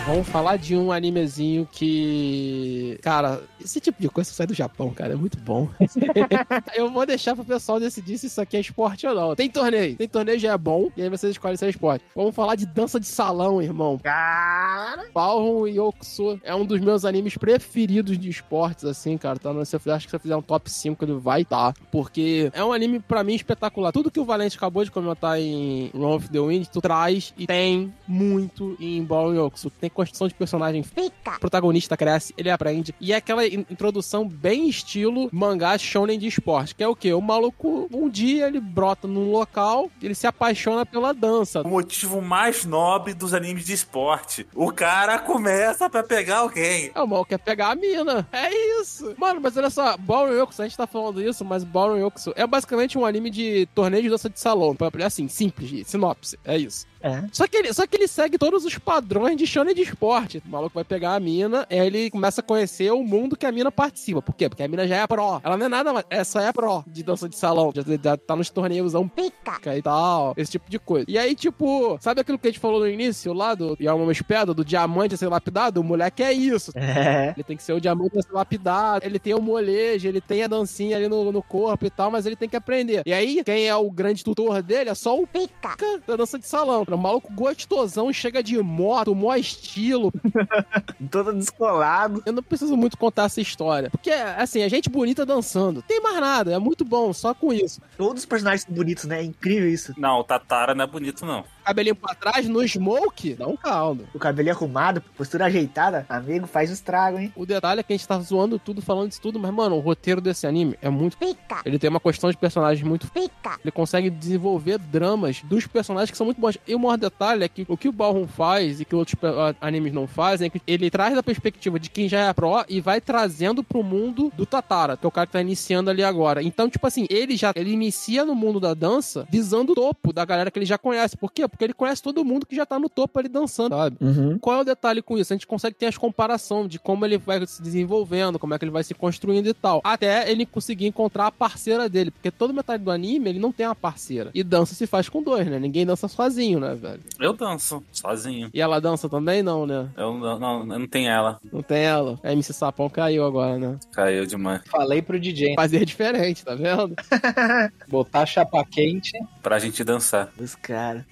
[0.06, 2.98] Vamos falar de um animezinho que.
[3.02, 5.12] Cara, esse tipo de coisa sai do Japão, cara.
[5.12, 5.68] É muito bom.
[6.74, 9.34] eu vou deixar pro pessoal decidir se isso aqui é esporte ou não.
[9.36, 9.94] Tem torneio.
[9.96, 10.90] Tem torneio já é bom.
[10.96, 12.04] E aí vocês escolhem se é esporte.
[12.16, 13.98] Vamos falar de dança de salão, irmão.
[14.02, 15.04] Cara!
[15.14, 19.38] Balron Yokuso é um dos meus animes preferidos de esportes, assim, cara.
[19.38, 21.74] Tá se eu fizer- acho que se eu fizer um top 5, ele vai estar.
[21.90, 23.92] porque é um anime, pra mim, espetacular.
[23.92, 27.46] Tudo que o Valente acabou de comentar em Run of the Wind, tu traz e
[27.46, 29.70] tem muito em Balron Yokuso.
[29.70, 32.94] Tem construção de personagem o protagonista cresce, ele aprende.
[33.00, 37.12] E é aquela in- introdução bem estilo mangá shonen de esporte, que é o quê?
[37.12, 41.62] O maluco, um dia ele brota num local, ele se apaixona pela dança.
[41.62, 44.46] O motivo mais nobre dos animes de esporte.
[44.54, 46.90] O cara começa pra pegar alguém.
[46.94, 48.26] É, o mal quer pegar a mina.
[48.32, 49.14] É isso.
[49.16, 52.46] Mano, mas olha só, Ballroom Yokuso, a gente tá falando isso, mas Ballroom Yokuso é
[52.46, 54.74] basicamente um anime de torneio de dança de salão.
[54.74, 56.38] Pra- Assim, simples, sinopse.
[56.44, 56.86] É isso.
[57.02, 57.24] É.
[57.32, 60.42] Só que, ele, só que ele segue todos os padrões de shonen de esporte.
[60.46, 63.52] O maluco vai pegar a mina, aí ele começa a conhecer o mundo que a
[63.52, 64.22] mina participa.
[64.22, 64.48] Por quê?
[64.48, 65.40] Porque a mina já é pro.
[65.42, 67.72] Ela não é nada mais, essa é pro de dança de salão.
[67.74, 71.06] Já, já tá nos torneios pica e tal, esse tipo de coisa.
[71.08, 74.54] E aí, tipo, sabe aquilo que a gente falou no início lá do Yalma Espeda,
[74.54, 75.80] do diamante a ser lapidado?
[75.80, 76.72] O moleque é isso.
[76.74, 77.32] É.
[77.36, 80.42] Ele tem que ser o diamante a ser lapidado, ele tem o molejo, ele tem
[80.42, 83.02] a dancinha ali no, no corpo e tal, mas ele tem que aprender.
[83.06, 85.76] E aí, quem é o grande tutor dele é só o pica
[86.06, 86.84] da dança de salão.
[86.96, 90.12] O maluco gostosão, chega de moto, mó estilo.
[91.10, 92.22] Todo descolado.
[92.24, 93.90] Eu não preciso muito contar essa história.
[93.90, 95.82] Porque, assim, a gente bonita dançando.
[95.82, 97.80] Tem mais nada, é muito bom, só com isso.
[97.96, 99.20] Todos os personagens são bonitos, né?
[99.20, 99.94] É incrível isso.
[99.96, 101.44] Não, o Tatara não é bonito, não.
[101.64, 104.06] Cabelinho pra trás, no smoke, dá um caldo.
[104.14, 106.04] O cabelo arrumado, postura ajeitada.
[106.08, 107.32] Amigo, faz um estrago, hein?
[107.36, 109.80] O detalhe é que a gente tá zoando tudo, falando disso tudo, mas, mano, o
[109.80, 111.60] roteiro desse anime é muito pica.
[111.64, 113.58] Ele tem uma questão de personagens muito pica.
[113.62, 116.58] Ele consegue desenvolver dramas dos personagens que são muito bons.
[116.66, 119.16] E o maior detalhe é que o que o Ballroom faz e que outros
[119.60, 122.80] animes não fazem é que ele traz da perspectiva de quem já é pro e
[122.80, 126.42] vai trazendo pro mundo do Tatara, que é o cara que tá iniciando ali agora.
[126.42, 130.24] Então, tipo assim, ele já ele inicia no mundo da dança visando o topo da
[130.24, 131.16] galera que ele já conhece.
[131.16, 131.46] Por quê?
[131.52, 133.96] Porque ele conhece todo mundo que já tá no topo ali dançando, sabe?
[134.00, 134.38] Uhum.
[134.38, 135.32] Qual é o detalhe com isso?
[135.32, 138.64] A gente consegue ter as comparações de como ele vai se desenvolvendo, como é que
[138.64, 139.80] ele vai se construindo e tal.
[139.84, 142.10] Até ele conseguir encontrar a parceira dele.
[142.10, 144.30] Porque toda metade do anime ele não tem uma parceira.
[144.34, 145.58] E dança se faz com dois, né?
[145.58, 147.00] Ninguém dança sozinho, né, velho?
[147.20, 148.50] Eu danço, sozinho.
[148.52, 149.42] E ela dança também?
[149.42, 149.88] Não, né?
[149.96, 151.38] Eu não, não, eu não tenho ela.
[151.52, 152.18] Não tem ela.
[152.22, 153.78] A MC Sapão caiu agora, né?
[153.92, 154.62] Caiu demais.
[154.66, 156.94] Falei pro DJ, Fazer diferente, tá vendo?
[157.88, 159.12] botar chapa quente.
[159.42, 160.32] Pra gente dançar.
[160.38, 161.04] Os caras.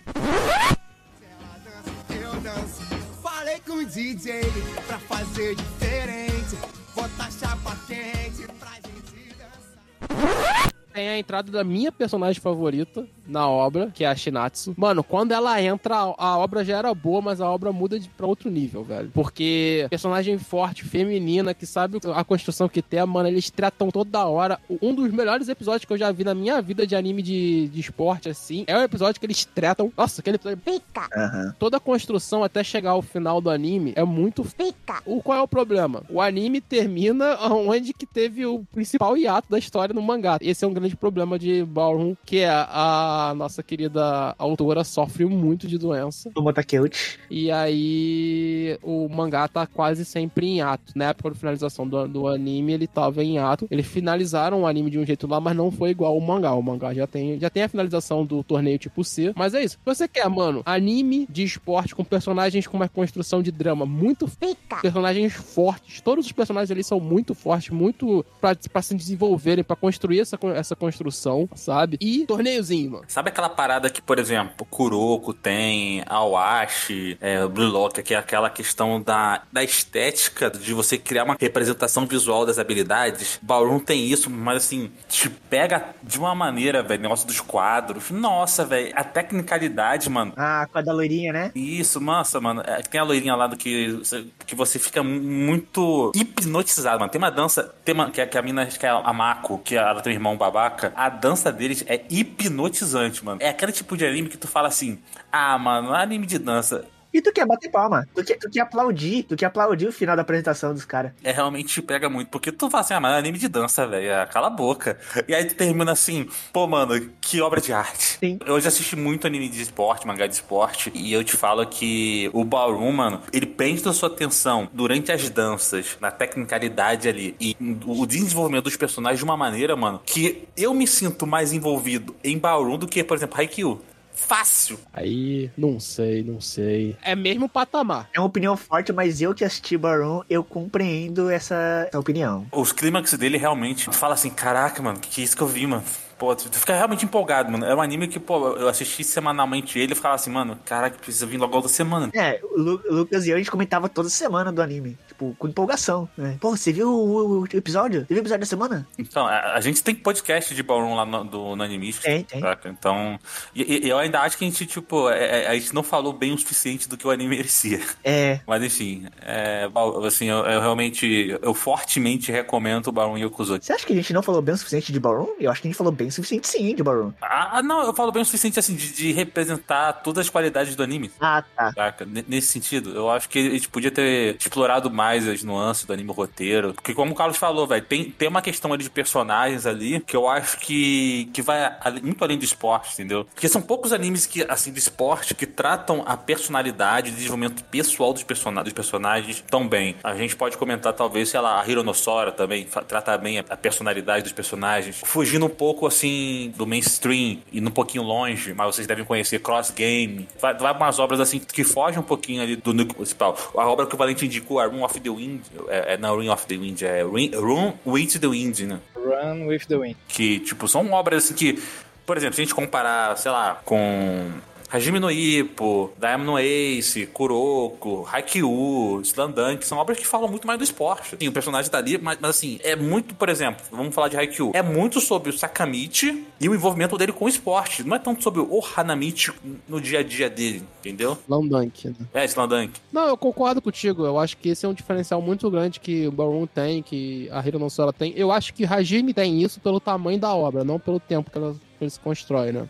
[2.11, 2.83] Eu danço.
[3.23, 4.43] Falei com o DJ
[4.87, 6.59] pra fazer diferente.
[6.95, 10.70] Botar chapa quente pra gente dançar.
[10.93, 14.75] Tem a entrada da minha personagem favorita na obra, que é a Shinatsu.
[14.77, 18.27] Mano, quando ela entra, a- obra já era boa, mas a obra muda de, pra
[18.27, 19.11] outro nível, velho.
[19.15, 24.59] Porque personagem forte, feminina, que sabe a construção que tem, mano, eles tratam toda hora.
[24.83, 27.81] Um dos melhores episódios que eu já vi na minha vida de anime de, de
[27.81, 29.93] esporte, assim, é o episódio que eles tratam.
[29.97, 31.09] Nossa, aquele episódio pica!
[31.17, 31.55] Aham.
[31.59, 35.01] Toda a construção até chegar ao final do anime é muito pica.
[35.07, 36.03] O qual é o problema?
[36.11, 40.39] O anime termina onde que teve o principal hiato da história no mangá.
[40.41, 45.67] Esse é um grande problema de Ballroom, que é a nossa querida autora sofre muito
[45.67, 46.31] de doença.
[46.35, 47.19] Tomo Takeuchi.
[47.31, 50.93] E aí o mangá tá quase sempre em ato.
[50.95, 53.67] Na época da finalização do, do anime, ele tava em ato.
[53.71, 56.53] Eles finalizaram o anime de um jeito lá, mas não foi igual ao mangá.
[56.55, 59.33] O mangá já tem, já tem a finalização do torneio tipo C.
[59.37, 59.79] Mas é isso.
[59.85, 64.77] Você quer, mano, anime de esporte com personagens com uma construção de drama muito fica.
[64.83, 66.01] Personagens fortes.
[66.01, 70.37] Todos os personagens ali são muito fortes, muito pra, pra se desenvolverem, pra construir essa,
[70.39, 71.97] con- essa construção, sabe?
[72.01, 73.05] E torneiozinho, mano.
[73.09, 78.49] Sabe aquela parada que, por exemplo, Kuroko tem, Awashi, é, Blue Lock, que é aquela
[78.49, 83.39] questão da, da estética de você criar uma representação visual das habilidades?
[83.43, 88.11] Ballroom tem isso, mas assim, te pega de uma maneira, velho, negócio dos quadros.
[88.11, 90.33] Nossa, velho, a tecnicalidade, mano.
[90.37, 91.51] Ah, com a da loirinha, né?
[91.55, 92.63] Isso, nossa, mano.
[92.65, 97.11] É, tem a loirinha lá do que, você- que você fica muito hipnotizado, mano.
[97.11, 99.59] Tem uma dança, tem uma, que, é- que a mina, acho que é a Mako,
[99.59, 100.93] que ela tem um irmão babaca.
[100.95, 103.41] A dança deles é hipnotizante, mano.
[103.43, 104.99] É aquele tipo de anime que tu fala assim:
[105.33, 106.85] ah, mano, anime de dança.
[107.13, 108.07] E tu quer bater palma.
[108.15, 109.25] Tu quer, tu quer aplaudir.
[109.25, 111.13] Tu quer aplaudir o final da apresentação dos caras.
[111.25, 112.29] É realmente te pega muito.
[112.29, 114.15] Porque tu fala assim, ah, mas é anime de dança, velho.
[114.15, 114.99] ah, Cala a boca.
[115.27, 118.19] E aí tu termina assim, pô, mano, que obra de arte.
[118.21, 118.39] Sim.
[118.47, 120.91] Eu já assisti muito anime de esporte, mangá de esporte.
[120.95, 125.29] E eu te falo que o Ballroom, mano, ele prende a sua atenção durante as
[125.31, 127.35] danças, na tecnicalidade ali.
[127.41, 127.57] E
[127.87, 132.39] o desenvolvimento dos personagens de uma maneira, mano, que eu me sinto mais envolvido em
[132.39, 133.81] Ballroom do que, por exemplo, Haikyuu.
[134.27, 134.79] Fácil.
[134.93, 136.97] Aí, não sei, não sei.
[137.03, 138.09] É mesmo patamar.
[138.15, 142.47] É uma opinião forte, mas eu que assisti Baron, eu compreendo essa, essa opinião.
[142.53, 145.67] Os clímax dele realmente tu fala assim, caraca, mano, que é isso que eu vi,
[145.67, 145.83] mano.
[146.19, 147.65] Pô, tu fica realmente empolgado, mano.
[147.65, 151.25] É um anime que, pô, eu assisti semanalmente ele e ficava assim, mano, caraca, precisa
[151.25, 152.11] vir logo outra semana.
[152.15, 154.99] É, o Lu- o Lucas e eu, a gente comentava toda semana do anime.
[155.21, 156.39] Tipo, com empolgação, né?
[156.41, 158.01] Pô, você viu o, o episódio?
[158.01, 158.89] Você viu o episódio da semana?
[158.99, 162.03] Então, a, a gente tem podcast de Ballroom lá no, do, no Animista.
[162.03, 162.41] Tem, tem.
[162.41, 162.71] saca?
[162.71, 163.19] Então,
[163.55, 166.15] e, e eu ainda acho que a gente, tipo, é- é- a gente não falou
[166.15, 167.81] bem o suficiente do que o anime merecia.
[168.03, 169.69] É, Mas enfim, é,
[170.07, 173.67] assim, eu, eu realmente, eu fortemente recomendo o Baron Yokuzuki.
[173.67, 175.29] você acha que a gente não falou bem o suficiente de Baron?
[175.39, 177.13] Eu acho que a gente falou bem o suficiente sim de Baron.
[177.21, 180.83] Ah, não, eu falo bem o suficiente, assim, de, de representar todas as qualidades do
[180.83, 181.11] anime.
[181.21, 181.73] Ah, tá.
[181.73, 182.09] Saca?
[182.27, 186.13] Nesse sentido, eu acho que a gente podia ter explorado mais as nuances do anime
[186.13, 186.75] roteiro.
[186.75, 190.17] Porque, como o Carlos falou, velho, tem, tem uma questão ali de personagens ali que
[190.17, 191.71] eu acho que, que vai
[192.03, 193.25] muito além do esporte, entendeu?
[193.25, 198.13] Porque são poucos animes que, assim, de esporte que tratam a personalidade, o desenvolvimento pessoal
[198.13, 199.97] dos, persona dos personagens tão bem.
[200.03, 204.33] A gente pode comentar, talvez, sei lá, a Hironossora também trata bem a, personalidade dos
[204.33, 205.01] personagens.
[205.05, 209.71] Fugindo um pouco, assim, do mainstream, indo um pouquinho longe, mas vocês devem conhecer Cross
[209.71, 210.29] Game.
[210.41, 213.37] Vai, vai umas obras, assim, que fogem um pouquinho ali do núcleo principal.
[213.57, 216.29] A obra que o Valente indicou, a Room of the Wind, é, é não Ring
[216.29, 218.79] of the Wind, é Ring- Room with the Wind, né?
[218.95, 219.97] Run with the Wind.
[220.09, 221.63] Que, tipo, são obras assim que,
[222.07, 224.31] por exemplo, se a gente comparar, sei lá, com
[224.73, 230.59] Hajime no Ippo, Diamond no Ace, Kuroko, Haikyuu, Slandunk, são obras que falam muito mais
[230.59, 231.17] do esporte.
[231.19, 234.17] Sim, o personagem tá ali, mas, mas, assim, é muito, por exemplo, vamos falar de
[234.17, 237.83] Haikyuu, é muito sobre o Sakamichi e o envolvimento dele com o esporte.
[237.83, 239.33] Não é tanto sobre o Hanamichi
[239.69, 241.19] no dia a dia dele, entendeu?
[241.29, 241.95] Lambdank, né?
[242.15, 242.73] É, Slandunk.
[242.93, 244.05] Não, eu concordo contigo.
[244.05, 247.47] Eu acho que esse é um diferencial muito grande que o Baron tem, que a
[247.47, 248.13] Hiro Sora tem.
[248.17, 251.55] Eu acho que Hajime tem isso pelo tamanho da obra, não pelo tempo que ela,
[251.81, 252.67] ele se constrói, né?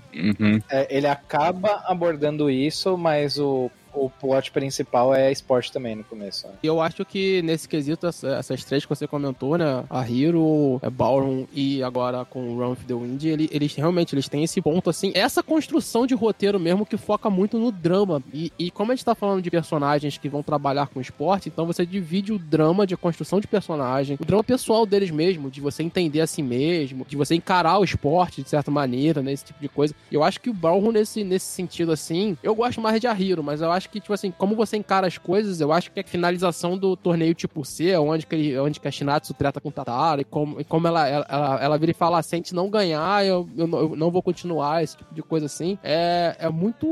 [0.71, 6.47] É, ele acaba abordando isso, mas o, o plot principal é esporte também no começo.
[6.47, 6.55] né?
[6.62, 9.84] Eu acho que nesse quesito, essa- essas três que você comentou, né?
[9.91, 14.14] A Hiro, a Ballroom e agora com o Run of the Wind, ele- eles realmente
[14.14, 18.22] eles têm esse ponto, assim, essa construção de roteiro mesmo que foca muito no drama.
[18.32, 21.66] E, e como a gente tá falando de personagens que vão trabalhar com esporte, então
[21.66, 25.82] você divide o drama de construção de personagem, o drama pessoal deles mesmo, de você
[25.82, 29.32] entender a si mesmo, de você encarar o esporte de certa maneira, né?
[29.32, 29.95] Esse tipo de coisa.
[30.11, 33.61] Eu acho que o Ballroom, nesse, nesse sentido, assim, eu gosto mais de Ahiro, mas
[33.61, 36.76] eu acho que, tipo assim, como você encara as coisas, eu acho que a finalização
[36.76, 40.24] do torneio tipo C, onde que, ele, onde que a Shinatsu trata com Tatara, e
[40.24, 43.24] como, e como ela, ela, ela, vira e fala, "Ah, se a gente não ganhar,
[43.24, 46.87] eu, eu, eu não vou continuar, esse tipo de coisa assim, é, é muito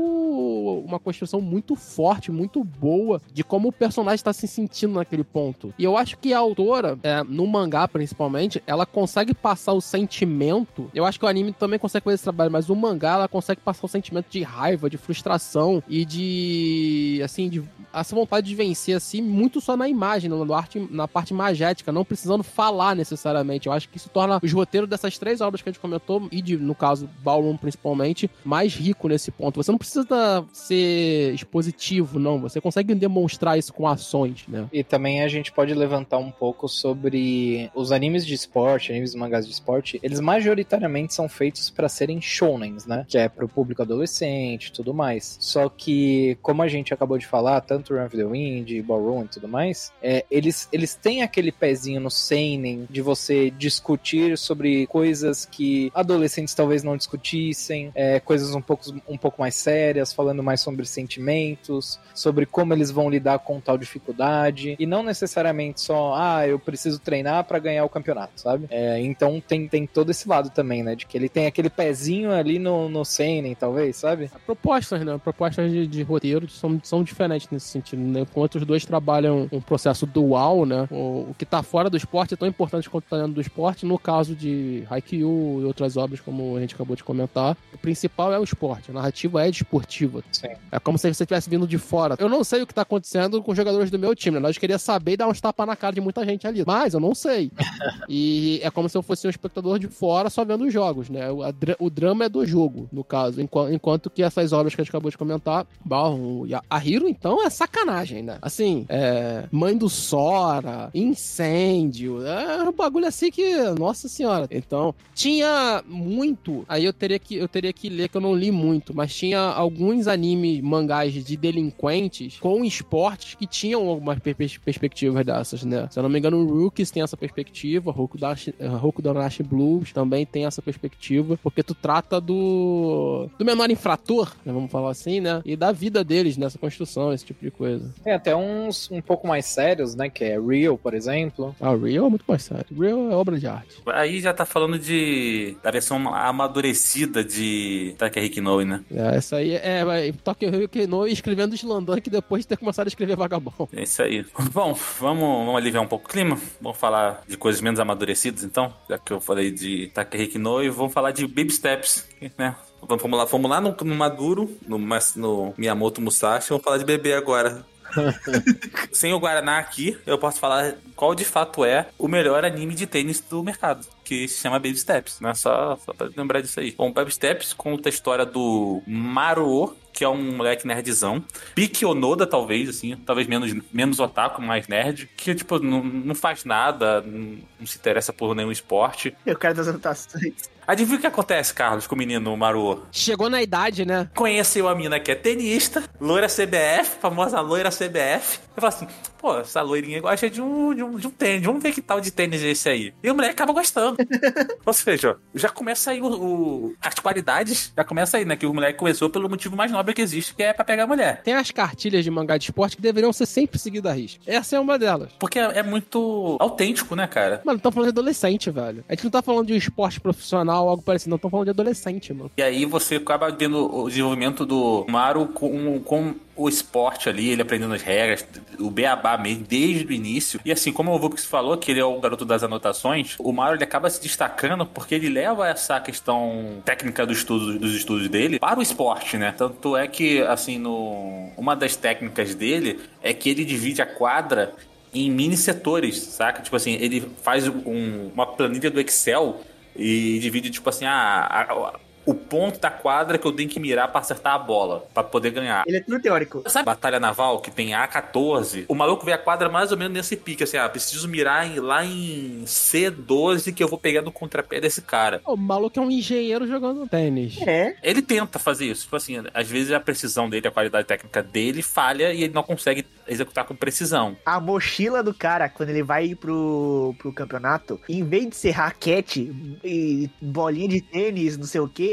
[0.85, 5.73] uma construção muito forte, muito boa de como o personagem está se sentindo naquele ponto.
[5.77, 10.89] E eu acho que a autora, é, no mangá principalmente, ela consegue passar o sentimento.
[10.93, 13.61] Eu acho que o anime também consegue fazer esse trabalho, mas o mangá ela consegue
[13.61, 16.78] passar o sentimento de raiva, de frustração e de
[17.23, 17.63] assim, de
[17.93, 22.05] essa vontade de vencer assim, muito só na imagem, na, arte, na parte magética, não
[22.05, 23.67] precisando falar necessariamente.
[23.67, 26.41] Eu acho que isso torna os roteiros dessas três obras que a gente comentou e
[26.41, 29.61] de, no caso Ballroom principalmente, mais rico nesse ponto.
[29.61, 32.39] Você não precisa ser expositivo, não.
[32.41, 34.67] Você consegue demonstrar isso com ações, né?
[34.71, 39.45] E também a gente pode levantar um pouco sobre os animes de esporte, animes mangás
[39.45, 43.05] de esporte, eles majoritariamente são feitos para serem shounens, né?
[43.07, 45.37] Que é pro público adolescente tudo mais.
[45.39, 49.27] Só que, como a gente acabou de falar, tanto Run of the Wind, Ballroom e
[49.27, 55.45] tudo mais, é, eles, eles têm aquele pezinho no seinen de você discutir sobre coisas
[55.45, 60.61] que adolescentes talvez não discutissem, é, coisas um pouco, um pouco mais sérias, falando mais
[60.61, 66.47] sobre sentimentos, sobre como eles vão lidar com tal dificuldade, e não necessariamente só, ah,
[66.47, 68.67] eu preciso treinar para ganhar o campeonato, sabe?
[68.69, 70.95] É, então tem, tem todo esse lado também, né?
[70.95, 74.29] De que ele tem aquele pezinho ali no, no seinen, talvez, sabe?
[74.45, 75.19] Propostas, né?
[75.23, 78.21] Propostas de, de roteiro são, são diferentes nesse sentido, né?
[78.21, 80.87] Enquanto os dois trabalham um processo dual, né?
[80.91, 83.85] O, o que tá fora do esporte é tão importante quanto tá dentro do esporte.
[83.85, 88.33] No caso de Haikyuu e outras obras, como a gente acabou de comentar, o principal
[88.33, 88.91] é o esporte.
[88.91, 90.23] A narrativa é desportiva.
[90.31, 90.49] Sim.
[90.71, 92.15] É como se você estivesse vindo de fora.
[92.19, 94.41] Eu não sei o que tá acontecendo com os jogadores do meu time, né?
[94.41, 96.63] Nós queria saber e dar uns tapas na cara de muita gente ali.
[96.65, 97.51] Mas eu não sei.
[98.07, 101.31] e é como se eu fosse um espectador de fora só vendo os jogos, né?
[101.31, 103.41] O, a o drama é do jogo, no caso.
[103.41, 106.83] Enqu- enquanto que essas obras que a gente acabou de comentar, bom, e a, a
[106.83, 108.39] Hiro, então, é sacanagem, né?
[108.41, 114.47] Assim, é, Mãe do Sora, Incêndio, é um bagulho assim que, nossa senhora.
[114.49, 118.51] Então, tinha muito, aí eu teria que, eu teria que ler, que eu não li
[118.51, 124.59] muito, mas tinha alguns anime, mangás de delinquentes com esportes que tinham algumas per- per-
[124.59, 125.87] perspectivas dessas, né?
[125.91, 129.93] Se eu não me engano, o Rookies tem essa perspectiva, Hoku Dashi- eh, Donashi Blues
[129.93, 135.19] também tem essa perspectiva, porque tu trata do do menor infrator, né, vamos falar assim,
[135.19, 135.41] né?
[135.45, 137.93] E da vida deles nessa construção, esse tipo de coisa.
[138.03, 140.09] Tem até uns um pouco mais sérios, né?
[140.09, 141.55] Que é Real, por exemplo.
[141.59, 142.65] Ah, Real é muito mais sério.
[142.77, 143.81] Real é obra de arte.
[143.87, 145.55] Aí já tá falando de.
[145.63, 148.83] da versão amadurecida de Takehiki Noe, né?
[148.91, 153.15] É, essa aí é, é Tokyo Kino escrevendo Slandunk depois de ter começado a escrever
[153.15, 153.69] Vagabond.
[153.73, 154.25] É isso aí.
[154.53, 156.37] Bom, vamos, vamos aliviar um pouco o clima.
[156.61, 158.73] Vamos falar de coisas menos amadurecidas, então.
[158.89, 162.55] Já que eu falei de Takehiki Noe, vamos falar de Baby Steps, né?
[162.81, 167.13] Vamos lá, vamos lá no, no Maduro, no, no Miyamoto Musashi, vamos falar de bebê
[167.13, 167.65] agora.
[168.91, 172.85] Sem o Guaraná aqui, eu posso falar qual de fato é o melhor anime de
[172.85, 175.33] tênis do mercado, que se chama Baby Steps, né?
[175.33, 176.71] Só, só pra lembrar disso aí.
[176.71, 181.23] Bom, Baby Steps conta a história do Maruo, que é um moleque nerdzão.
[181.55, 186.45] Piki Onoda, talvez, assim, talvez menos, menos otaku, mais nerd, que, tipo, não, não faz
[186.45, 189.15] nada, não, não se interessa por nenhum esporte.
[189.25, 190.49] Eu quero das anotações.
[190.69, 192.83] Adivinha o que acontece, Carlos, com o menino Maruo?
[192.91, 194.07] Chegou na idade, né?
[194.13, 198.37] Conheceu a mina que é tenista, loira CBF, famosa loira CBF.
[198.55, 198.87] Eu falo assim,
[199.19, 201.99] pô, essa loirinha gosta de um, de um, de um tênis, vamos ver que tal
[201.99, 202.93] de tênis é esse aí.
[203.03, 203.97] E o moleque acaba gostando.
[204.65, 208.35] Ou seja, já começa aí o, o- as qualidades, já começa aí, né?
[208.35, 210.87] Que o moleque começou pelo motivo mais nobre que existe, que é pra pegar a
[210.87, 211.21] mulher.
[211.23, 214.21] Tem as cartilhas de mangá de esporte que deveriam ser sempre seguidas à risca.
[214.25, 215.11] Essa é uma delas.
[215.19, 217.41] Porque é, é muito autêntico, né, cara?
[217.43, 218.83] Mano, estamos falando de adolescente, velho.
[218.87, 221.15] A gente não tá falando de um esporte profissional ou algo parecido, não.
[221.17, 222.31] Estamos falando de adolescente, mano.
[222.37, 227.41] E aí você acaba vendo o desenvolvimento do Maru com, com o esporte ali, ele
[227.41, 228.25] aprendendo as regras,
[228.57, 230.39] o beabá mesmo, desde o início.
[230.45, 233.55] E assim, como o Vux falou, que ele é o garoto das anotações, o Maru
[233.55, 238.39] ele acaba se destacando porque ele leva essa questão técnica do estudo, dos estudos dele
[238.39, 239.33] para o esporte, né?
[239.37, 244.53] Tanto é que, assim, no uma das técnicas dele é que ele divide a quadra
[244.93, 246.41] em mini setores, saca?
[246.41, 249.41] Tipo assim, ele faz um- uma planilha do Excel
[249.75, 251.79] e divide, tipo assim, ah, a- a-
[252.09, 255.31] o ponto da quadra que eu tenho que mirar pra acertar a bola, pra poder
[255.31, 255.63] ganhar.
[255.67, 256.43] Ele é tudo teórico.
[256.47, 258.65] Sabe Batalha Naval, que tem A14?
[258.67, 261.59] O maluco vê a quadra mais ou menos nesse pique, assim, ah, preciso mirar em-
[261.59, 265.21] lá em C12 que eu vou pegar no contrapé desse cara.
[265.25, 267.39] O maluco é um engenheiro jogando tênis.
[267.41, 267.75] É.
[267.83, 271.61] Ele tenta fazer isso, tipo assim, às vezes a precisão dele, a qualidade técnica dele
[271.61, 274.15] falha e ele não consegue executar com precisão.
[274.25, 279.31] A mochila do cara, quando ele vai pro, pro campeonato, em vez de ser raquete
[279.63, 281.83] e bolinha de tênis, não sei o que,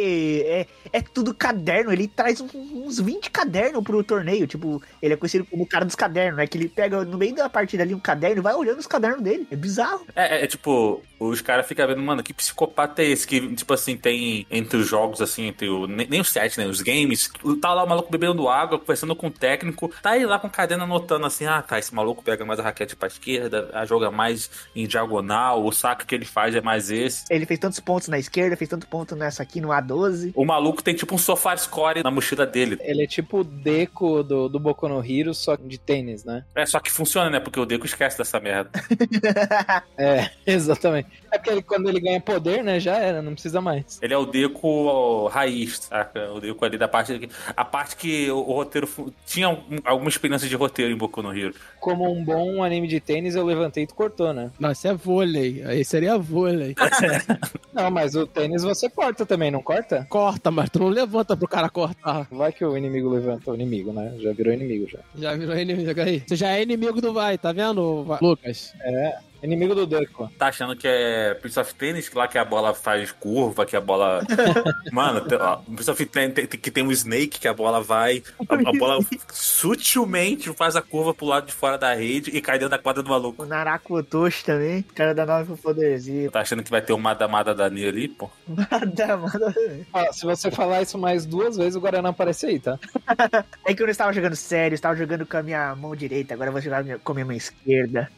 [0.46, 1.92] é, é tudo caderno.
[1.92, 4.46] Ele traz uns 20 cadernos pro torneio.
[4.46, 6.46] Tipo, ele é conhecido como o cara dos cadernos, né?
[6.46, 9.22] Que ele pega no meio da partida ali um caderno e vai olhando os cadernos
[9.22, 9.46] dele.
[9.50, 10.06] É bizarro.
[10.14, 13.26] É, é, é tipo, os caras ficam vendo, mano, que psicopata é esse?
[13.26, 15.86] Que, tipo assim, tem entre os jogos, assim, entre o.
[15.86, 16.66] Nem, nem os sets, né?
[16.66, 17.30] Os games.
[17.60, 19.90] Tá lá o maluco bebendo água, conversando com o técnico.
[20.02, 22.62] Tá ele lá com o caderno anotando assim, ah, tá, esse maluco pega mais a
[22.62, 26.90] raquete pra esquerda, a joga mais em diagonal, o saque que ele faz é mais
[26.90, 27.24] esse.
[27.30, 30.32] Ele fez tantos pontos na esquerda, fez tanto ponto nessa aqui no A12.
[30.34, 32.78] O maluco tem tipo um sofá score na mochila dele.
[32.82, 36.44] Ele é tipo o Deco do, do Boku no Hero, só de tênis, né?
[36.54, 37.40] É, só que funciona, né?
[37.40, 38.70] Porque o Deco esquece dessa merda.
[39.98, 41.08] É, exatamente.
[41.30, 43.98] É porque ele- quando ele ganha poder, né, já era, não precisa mais.
[44.02, 46.30] Ele é o Deco ó, raiz, saca?
[46.32, 47.28] O Deco ali da parte.
[47.56, 48.88] A parte que o, o roteiro.
[49.26, 51.54] Tinha um- alguma experiência de roteiro em Boku no Hero.
[51.80, 54.50] Como um bom anime de tênis, eu levantei e tu cortou, né?
[54.58, 55.62] Não, isso é vôlei.
[55.64, 56.74] Aí seria vôlei.
[57.72, 59.75] Não, mas o tênis você corta também, não corta?
[59.76, 60.06] Corta?
[60.08, 62.26] Corta, mas tu não levanta pro cara cortar.
[62.30, 64.14] Vai que o inimigo levanta o inimigo, né?
[64.18, 64.98] Já virou inimigo já.
[65.14, 66.22] Já virou inimigo aí.
[66.26, 68.74] Você já é inimigo do vai, tá vendo, Lucas?
[68.80, 70.06] É, inimigo do Duck.
[70.38, 73.76] Tá achando que é Prince of Tennis, que lá que a bola faz curva, que
[73.76, 74.22] a bola.
[74.92, 77.80] Mano, tem- ó, Prince of Tennis tem- tem- que tem um Snake, que a bola
[77.80, 78.22] vai.
[78.48, 78.98] A, a bola
[79.32, 83.02] sutilmente faz a curva pro lado de fora da rede e cai dentro da quadra
[83.02, 83.42] do maluco.
[83.42, 86.30] O Naraku Otoshi também, cara da nove pro poderzinho.
[86.30, 88.30] Tá achando que vai ter um Madamada Dani ali, pô?
[88.48, 89.54] Nada, mano.
[89.92, 92.78] Ah, se você falar isso mais duas vezes, o Guaraná aparece aí, tá?
[93.66, 96.34] É que eu não estava jogando sério, eu estava jogando com a minha mão direita,
[96.34, 98.08] agora eu vou jogar com a minha mão esquerda.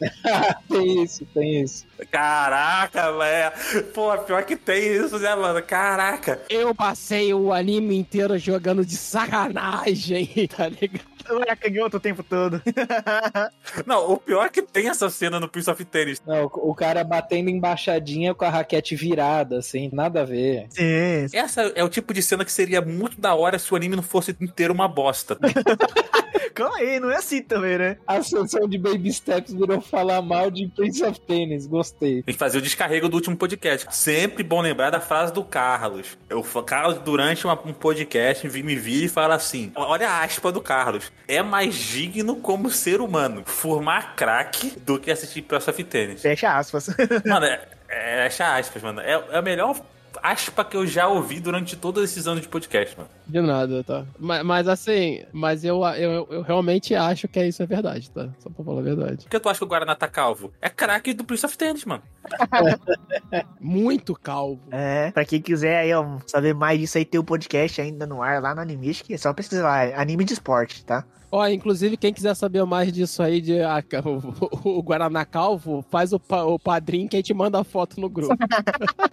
[0.69, 1.85] tem isso, tem isso.
[2.11, 3.83] Caraca, velho.
[3.93, 5.61] Pô, pior que tem isso, né, mano?
[5.61, 6.41] Caraca.
[6.49, 11.09] Eu passei o anime inteiro jogando de sacanagem, tá ligado?
[11.27, 12.61] Eu era canhoto o tempo todo.
[13.85, 16.21] Não, o pior é que tem essa cena no Prince of Tennis.
[16.25, 20.67] Não, o o cara batendo embaixadinha com a raquete virada, assim, nada a ver.
[20.69, 21.25] Sim.
[21.33, 24.03] Essa é o tipo de cena que seria muito da hora se o anime não
[24.03, 25.37] fosse inteiro uma bosta.
[26.59, 27.97] Calma aí, não é assim também, né?
[28.05, 32.21] A sessão de Baby Steps virou falar mal de Prince of Tennis, gostei.
[32.23, 33.87] Tem que fazer o descarrego do último podcast.
[33.95, 36.17] Sempre bom lembrar da frase do Carlos.
[36.29, 40.23] Eu, o Carlos, durante uma- um podcast, vi- me vira e fala assim: olha a
[40.23, 41.11] aspa do Carlos.
[41.27, 46.21] É mais digno como ser humano formar craque do que assistir Prince of Tennis.
[46.21, 46.87] Fecha aspas.
[47.25, 48.99] Mano, é, é, fecha aspas, mano.
[49.01, 49.75] É, é a melhor
[50.21, 53.09] aspa que eu já ouvi durante todos esses anos de podcast, mano.
[53.27, 54.05] De nada, tá?
[54.17, 58.29] Mas, mas assim, mas eu, eu, eu realmente acho que isso é verdade, tá?
[58.39, 59.23] Só pra falar a verdade.
[59.23, 60.51] Por que tu acha que o Guaraná tá calvo?
[60.61, 62.03] É craque do Prince of Tennis, mano.
[63.59, 64.61] Muito calvo.
[64.71, 68.21] É, pra quem quiser aí, ó, saber mais disso aí, tem o podcast ainda no
[68.21, 69.11] ar lá no Animistic.
[69.11, 71.05] É só pesquisar lá, anime de esporte, tá?
[71.31, 73.83] Ó, inclusive, quem quiser saber mais disso aí, de ah,
[74.63, 78.09] o, o Guaraná Calvo, faz o, o padrinho que a gente manda a foto no
[78.09, 78.35] grupo.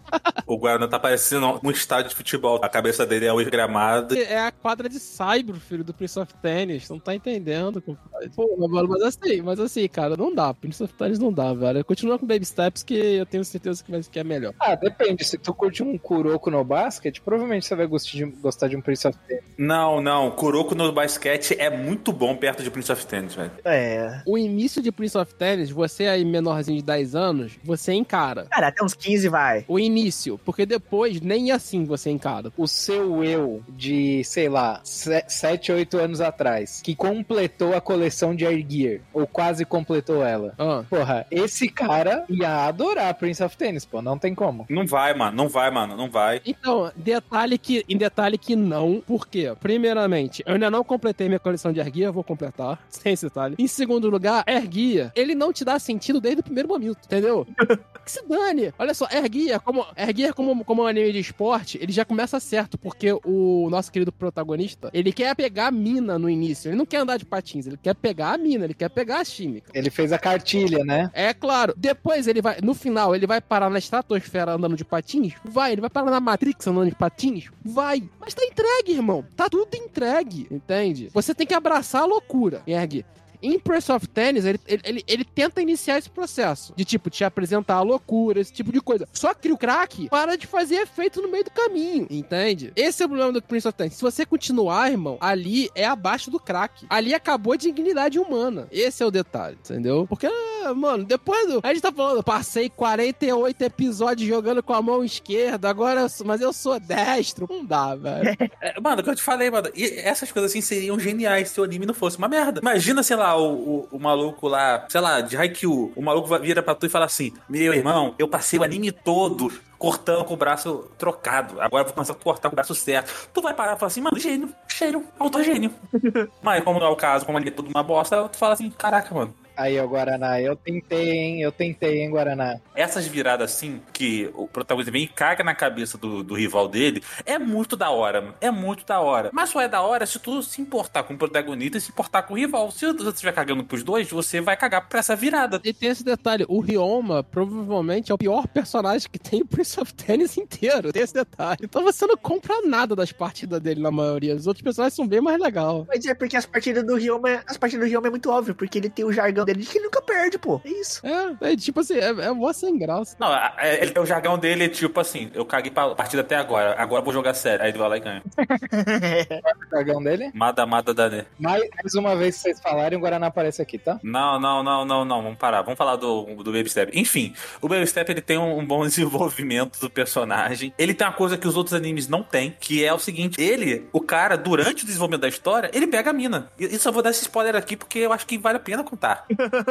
[0.47, 2.61] O Guaraná tá parecendo um estádio de futebol.
[2.62, 4.17] A cabeça dele é o gramado.
[4.17, 6.89] é a quadra de Cyber, filho, do Prince of Tennis.
[6.89, 8.31] Não tá entendendo, compadre.
[8.31, 10.55] Pô, mas, mas assim, mas assim, cara, não dá.
[10.55, 11.85] Prince of Tennis não dá, velho.
[11.85, 14.55] Continua com Baby Steps que eu tenho certeza que, vai, que é melhor.
[14.61, 15.25] Ah, depende.
[15.25, 18.81] Se tu curte um Kuroko no basquete, provavelmente você vai gostar de, gostar de um
[18.81, 19.45] Prince of Tennis.
[19.59, 20.31] Não, não.
[20.31, 23.53] Kuroko no basquete é muito bom perto de Prince of Tennis, velho.
[23.65, 24.21] É.
[24.27, 28.47] O início de Prince of Tennis, você aí menorzinho de 10 anos, você encara.
[28.47, 29.65] Cara, até uns 15 vai.
[29.69, 32.53] O início, porque depois nem assim você encara.
[32.57, 38.47] O seu eu de, sei lá, 7, 8 anos atrás, que completou a coleção de
[38.47, 40.55] Air Gear, ou quase completou ela.
[40.59, 44.67] Ah, Porra, esse cara ia adorar Prince of Tennis, pô, não tem como.
[44.69, 45.37] Não vai, mano.
[45.37, 45.97] Não vai, mano.
[45.97, 46.41] Não vai.
[46.47, 49.53] Então, detalhe que, em detalhe que não, por quê?
[49.61, 53.57] Primeiramente, eu ainda não completei minha coleção de Erguia, vou completar, sem esse detalhe.
[53.59, 57.47] Em segundo lugar, Erguia, ele não te dá sentido desde o primeiro momento, entendeu?
[58.05, 58.73] que se dane.
[58.79, 62.77] Olha só, Erguia, como, Erguia como, como um anime de esporte, ele já começa certo,
[62.77, 66.99] porque o nosso querido protagonista, ele quer pegar a mina no início, ele não quer
[66.99, 69.71] andar de patins, ele quer pegar a mina, ele quer pegar a química.
[69.75, 71.11] Ele fez a cartilha, né?
[71.13, 71.75] É claro.
[71.77, 75.35] Depois ele vai, no final, ele vai parar na estratosfera andando de patins?
[75.45, 75.73] Vai.
[75.73, 77.49] Ele vai parar na Matrix andando de patins?
[77.65, 78.09] Vai.
[78.21, 79.25] Mas tá entregue, irmão.
[79.37, 81.11] Tá tudo entregue, entende?
[81.13, 83.05] Você tem que abraçar a loucura, Erg.
[83.43, 86.72] Em Prince of Tennis, ele, ele, ele, tenta iniciar esse processo.
[86.76, 89.09] De, tipo, te apresentar a loucura, esse tipo de coisa.
[89.12, 92.72] Só que o crack para de fazer efeito no meio do caminho, entende?
[92.76, 93.95] Esse é o problema do Prince of Tennis.
[93.95, 96.87] Se você continuar, irmão, ali é abaixo do crack.
[96.89, 98.66] Ali acabou a dignidade humana.
[98.70, 100.07] Esse é o detalhe, entendeu?
[100.09, 100.28] Porque,
[100.76, 101.61] mano, depois do...
[101.62, 106.01] A gente tá falando, passei 48 episódios jogando com a mão esquerda, agora...
[106.03, 107.47] eu sou- Mas eu sou destro.
[107.51, 108.37] Não dá, velho.
[108.61, 109.68] É, mano, o que eu te falei, mano.
[109.76, 112.61] Essas coisas assim seriam geniais se o anime não fosse uma merda.
[112.61, 115.93] Imagina, sei lá, o, o, o maluco lá, sei lá, de Haikyuu.
[115.97, 119.51] O maluco vira pra tu e fala assim: Meu irmão, eu passei o anime todo
[119.79, 121.61] cortando com o braço trocado.
[121.61, 123.29] Agora eu vou começar a cortar com o braço certo.
[123.33, 125.72] Tu vai parar e falar assim, mano, gênio, gênio, autogênio.
[126.43, 128.70] Mas como não é o caso, como ele é tudo uma bosta, tu fala assim,
[128.70, 129.35] caraca, mano.
[129.57, 131.41] Aí, ó, Guaraná, eu tentei, hein?
[131.41, 132.61] Eu tentei, hein, Guaraná.
[132.75, 137.03] Essas viradas assim, que o protagonista vem e caga na cabeça do, do rival dele,
[137.25, 138.35] é muito da hora, mano.
[138.41, 139.31] É muito da hora.
[139.33, 142.23] Mas só é da hora se tu se importar com o protagonista e se importar
[142.23, 142.71] com o rival.
[142.71, 145.61] Se você estiver cagando pros dois, você vai cagar pra essa virada.
[145.65, 149.81] E tem esse detalhe, o Ryoma provavelmente é o pior personagem que tem o Prince
[149.81, 150.93] of Tennis inteiro.
[150.93, 151.61] Tem esse detalhe.
[151.63, 154.35] Então você não compra nada das partidas dele na maioria.
[154.35, 155.85] Os outros personagens são bem mais legais.
[155.89, 158.77] Mas é porque as partidas do Ryoma, as partidas do Ryoma é muito óbvio, porque
[158.77, 160.61] ele tem o jargão dele de que ele nunca perde, pô.
[160.65, 161.01] É isso.
[161.07, 163.17] É, é tipo assim, é, é mó sem graça.
[163.19, 166.75] Não, é- ele, o jargão dele é tipo assim: eu caguei pra partida até agora,
[166.79, 167.65] agora eu vou jogar sério.
[167.65, 168.23] Aí ele vai lá e ganha.
[169.67, 170.31] O dragão dele.
[170.35, 171.25] Mada, mada, Dane.
[171.39, 173.99] Mais, mais uma vez que vocês falarem, o Guaraná aparece aqui, tá?
[174.03, 175.63] Não, não, não, não, não, vamos parar.
[175.63, 176.99] Vamos falar do, do Baby Step.
[176.99, 180.73] Enfim, o Baby Step ele tem um, um bom desenvolvimento do personagem.
[180.79, 183.89] Ele tem uma coisa que os outros animes não têm, que é o seguinte: ele,
[183.93, 186.49] o cara, durante o desenvolvimento da história, ele pega a mina.
[186.59, 188.85] E isso eu vou dar esse spoiler aqui porque eu acho que vale a pena
[188.85, 189.25] contar.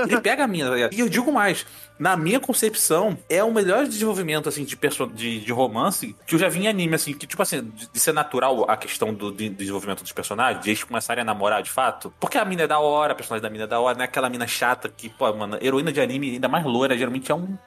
[0.08, 0.70] Ele pega a mina.
[0.70, 0.94] tá ligado?
[0.94, 1.66] E eu digo mais:
[2.00, 4.78] na minha concepção, é o melhor desenvolvimento assim de,
[5.14, 8.00] de, de romance que eu já vi em anime, assim, que, tipo assim, de, de
[8.00, 11.70] ser natural a questão do de- desenvolvimento dos personagens, de eles começarem a namorar de
[11.70, 12.14] fato.
[12.20, 14.06] Porque a mina é da hora, a personagem da mina é da hora, não é
[14.06, 17.58] aquela mina chata que, pô, mano, heroína de anime, ainda mais loira, geralmente é um.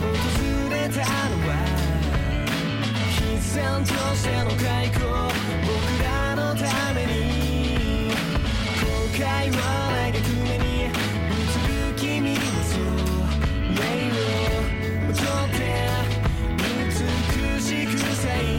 [0.00, 0.94] 訪れた
[1.28, 1.50] のは
[3.10, 6.06] 必然としての開口僕ら
[6.36, 6.60] のた
[6.94, 7.10] めに
[8.80, 8.84] 後
[9.16, 9.20] 悔
[9.50, 9.58] は
[9.92, 12.82] ないで船に映る君のそう
[13.70, 14.22] 目を
[15.06, 15.60] 戻って
[16.98, 18.51] 美しく咲い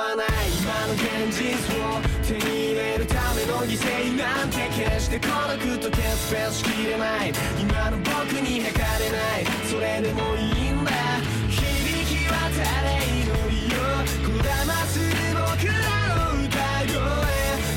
[0.00, 0.28] 二度とはない
[0.62, 1.04] 今の現
[1.36, 6.00] 実を手に入れるための犠牲なんて決して孤独と決
[6.32, 10.90] 別しきれない今の僕に測れないそれでもいいんだ
[11.48, 11.60] 響
[12.08, 12.48] き渡
[12.82, 13.78] れ祈りを
[14.24, 15.04] こだまする
[15.36, 15.76] 僕ら
[16.16, 16.56] の歌
[16.88, 16.96] 声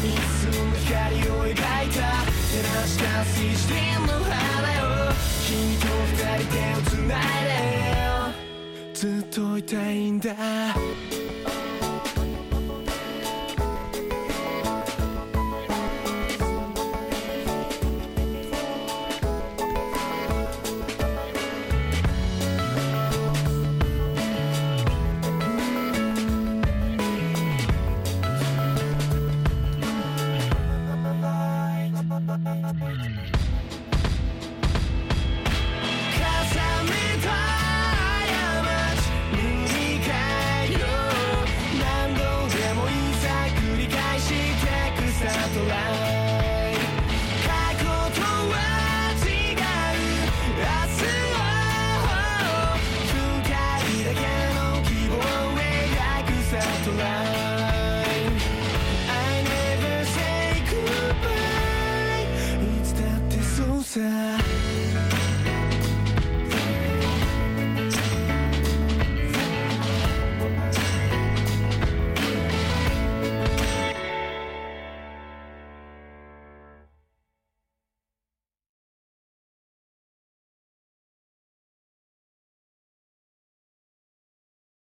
[0.08, 0.88] 一寸の光
[1.30, 3.76] を描いた照らした水晶
[4.08, 5.12] の花を
[5.44, 10.34] 君と二人手をつないでずっといたいんだ。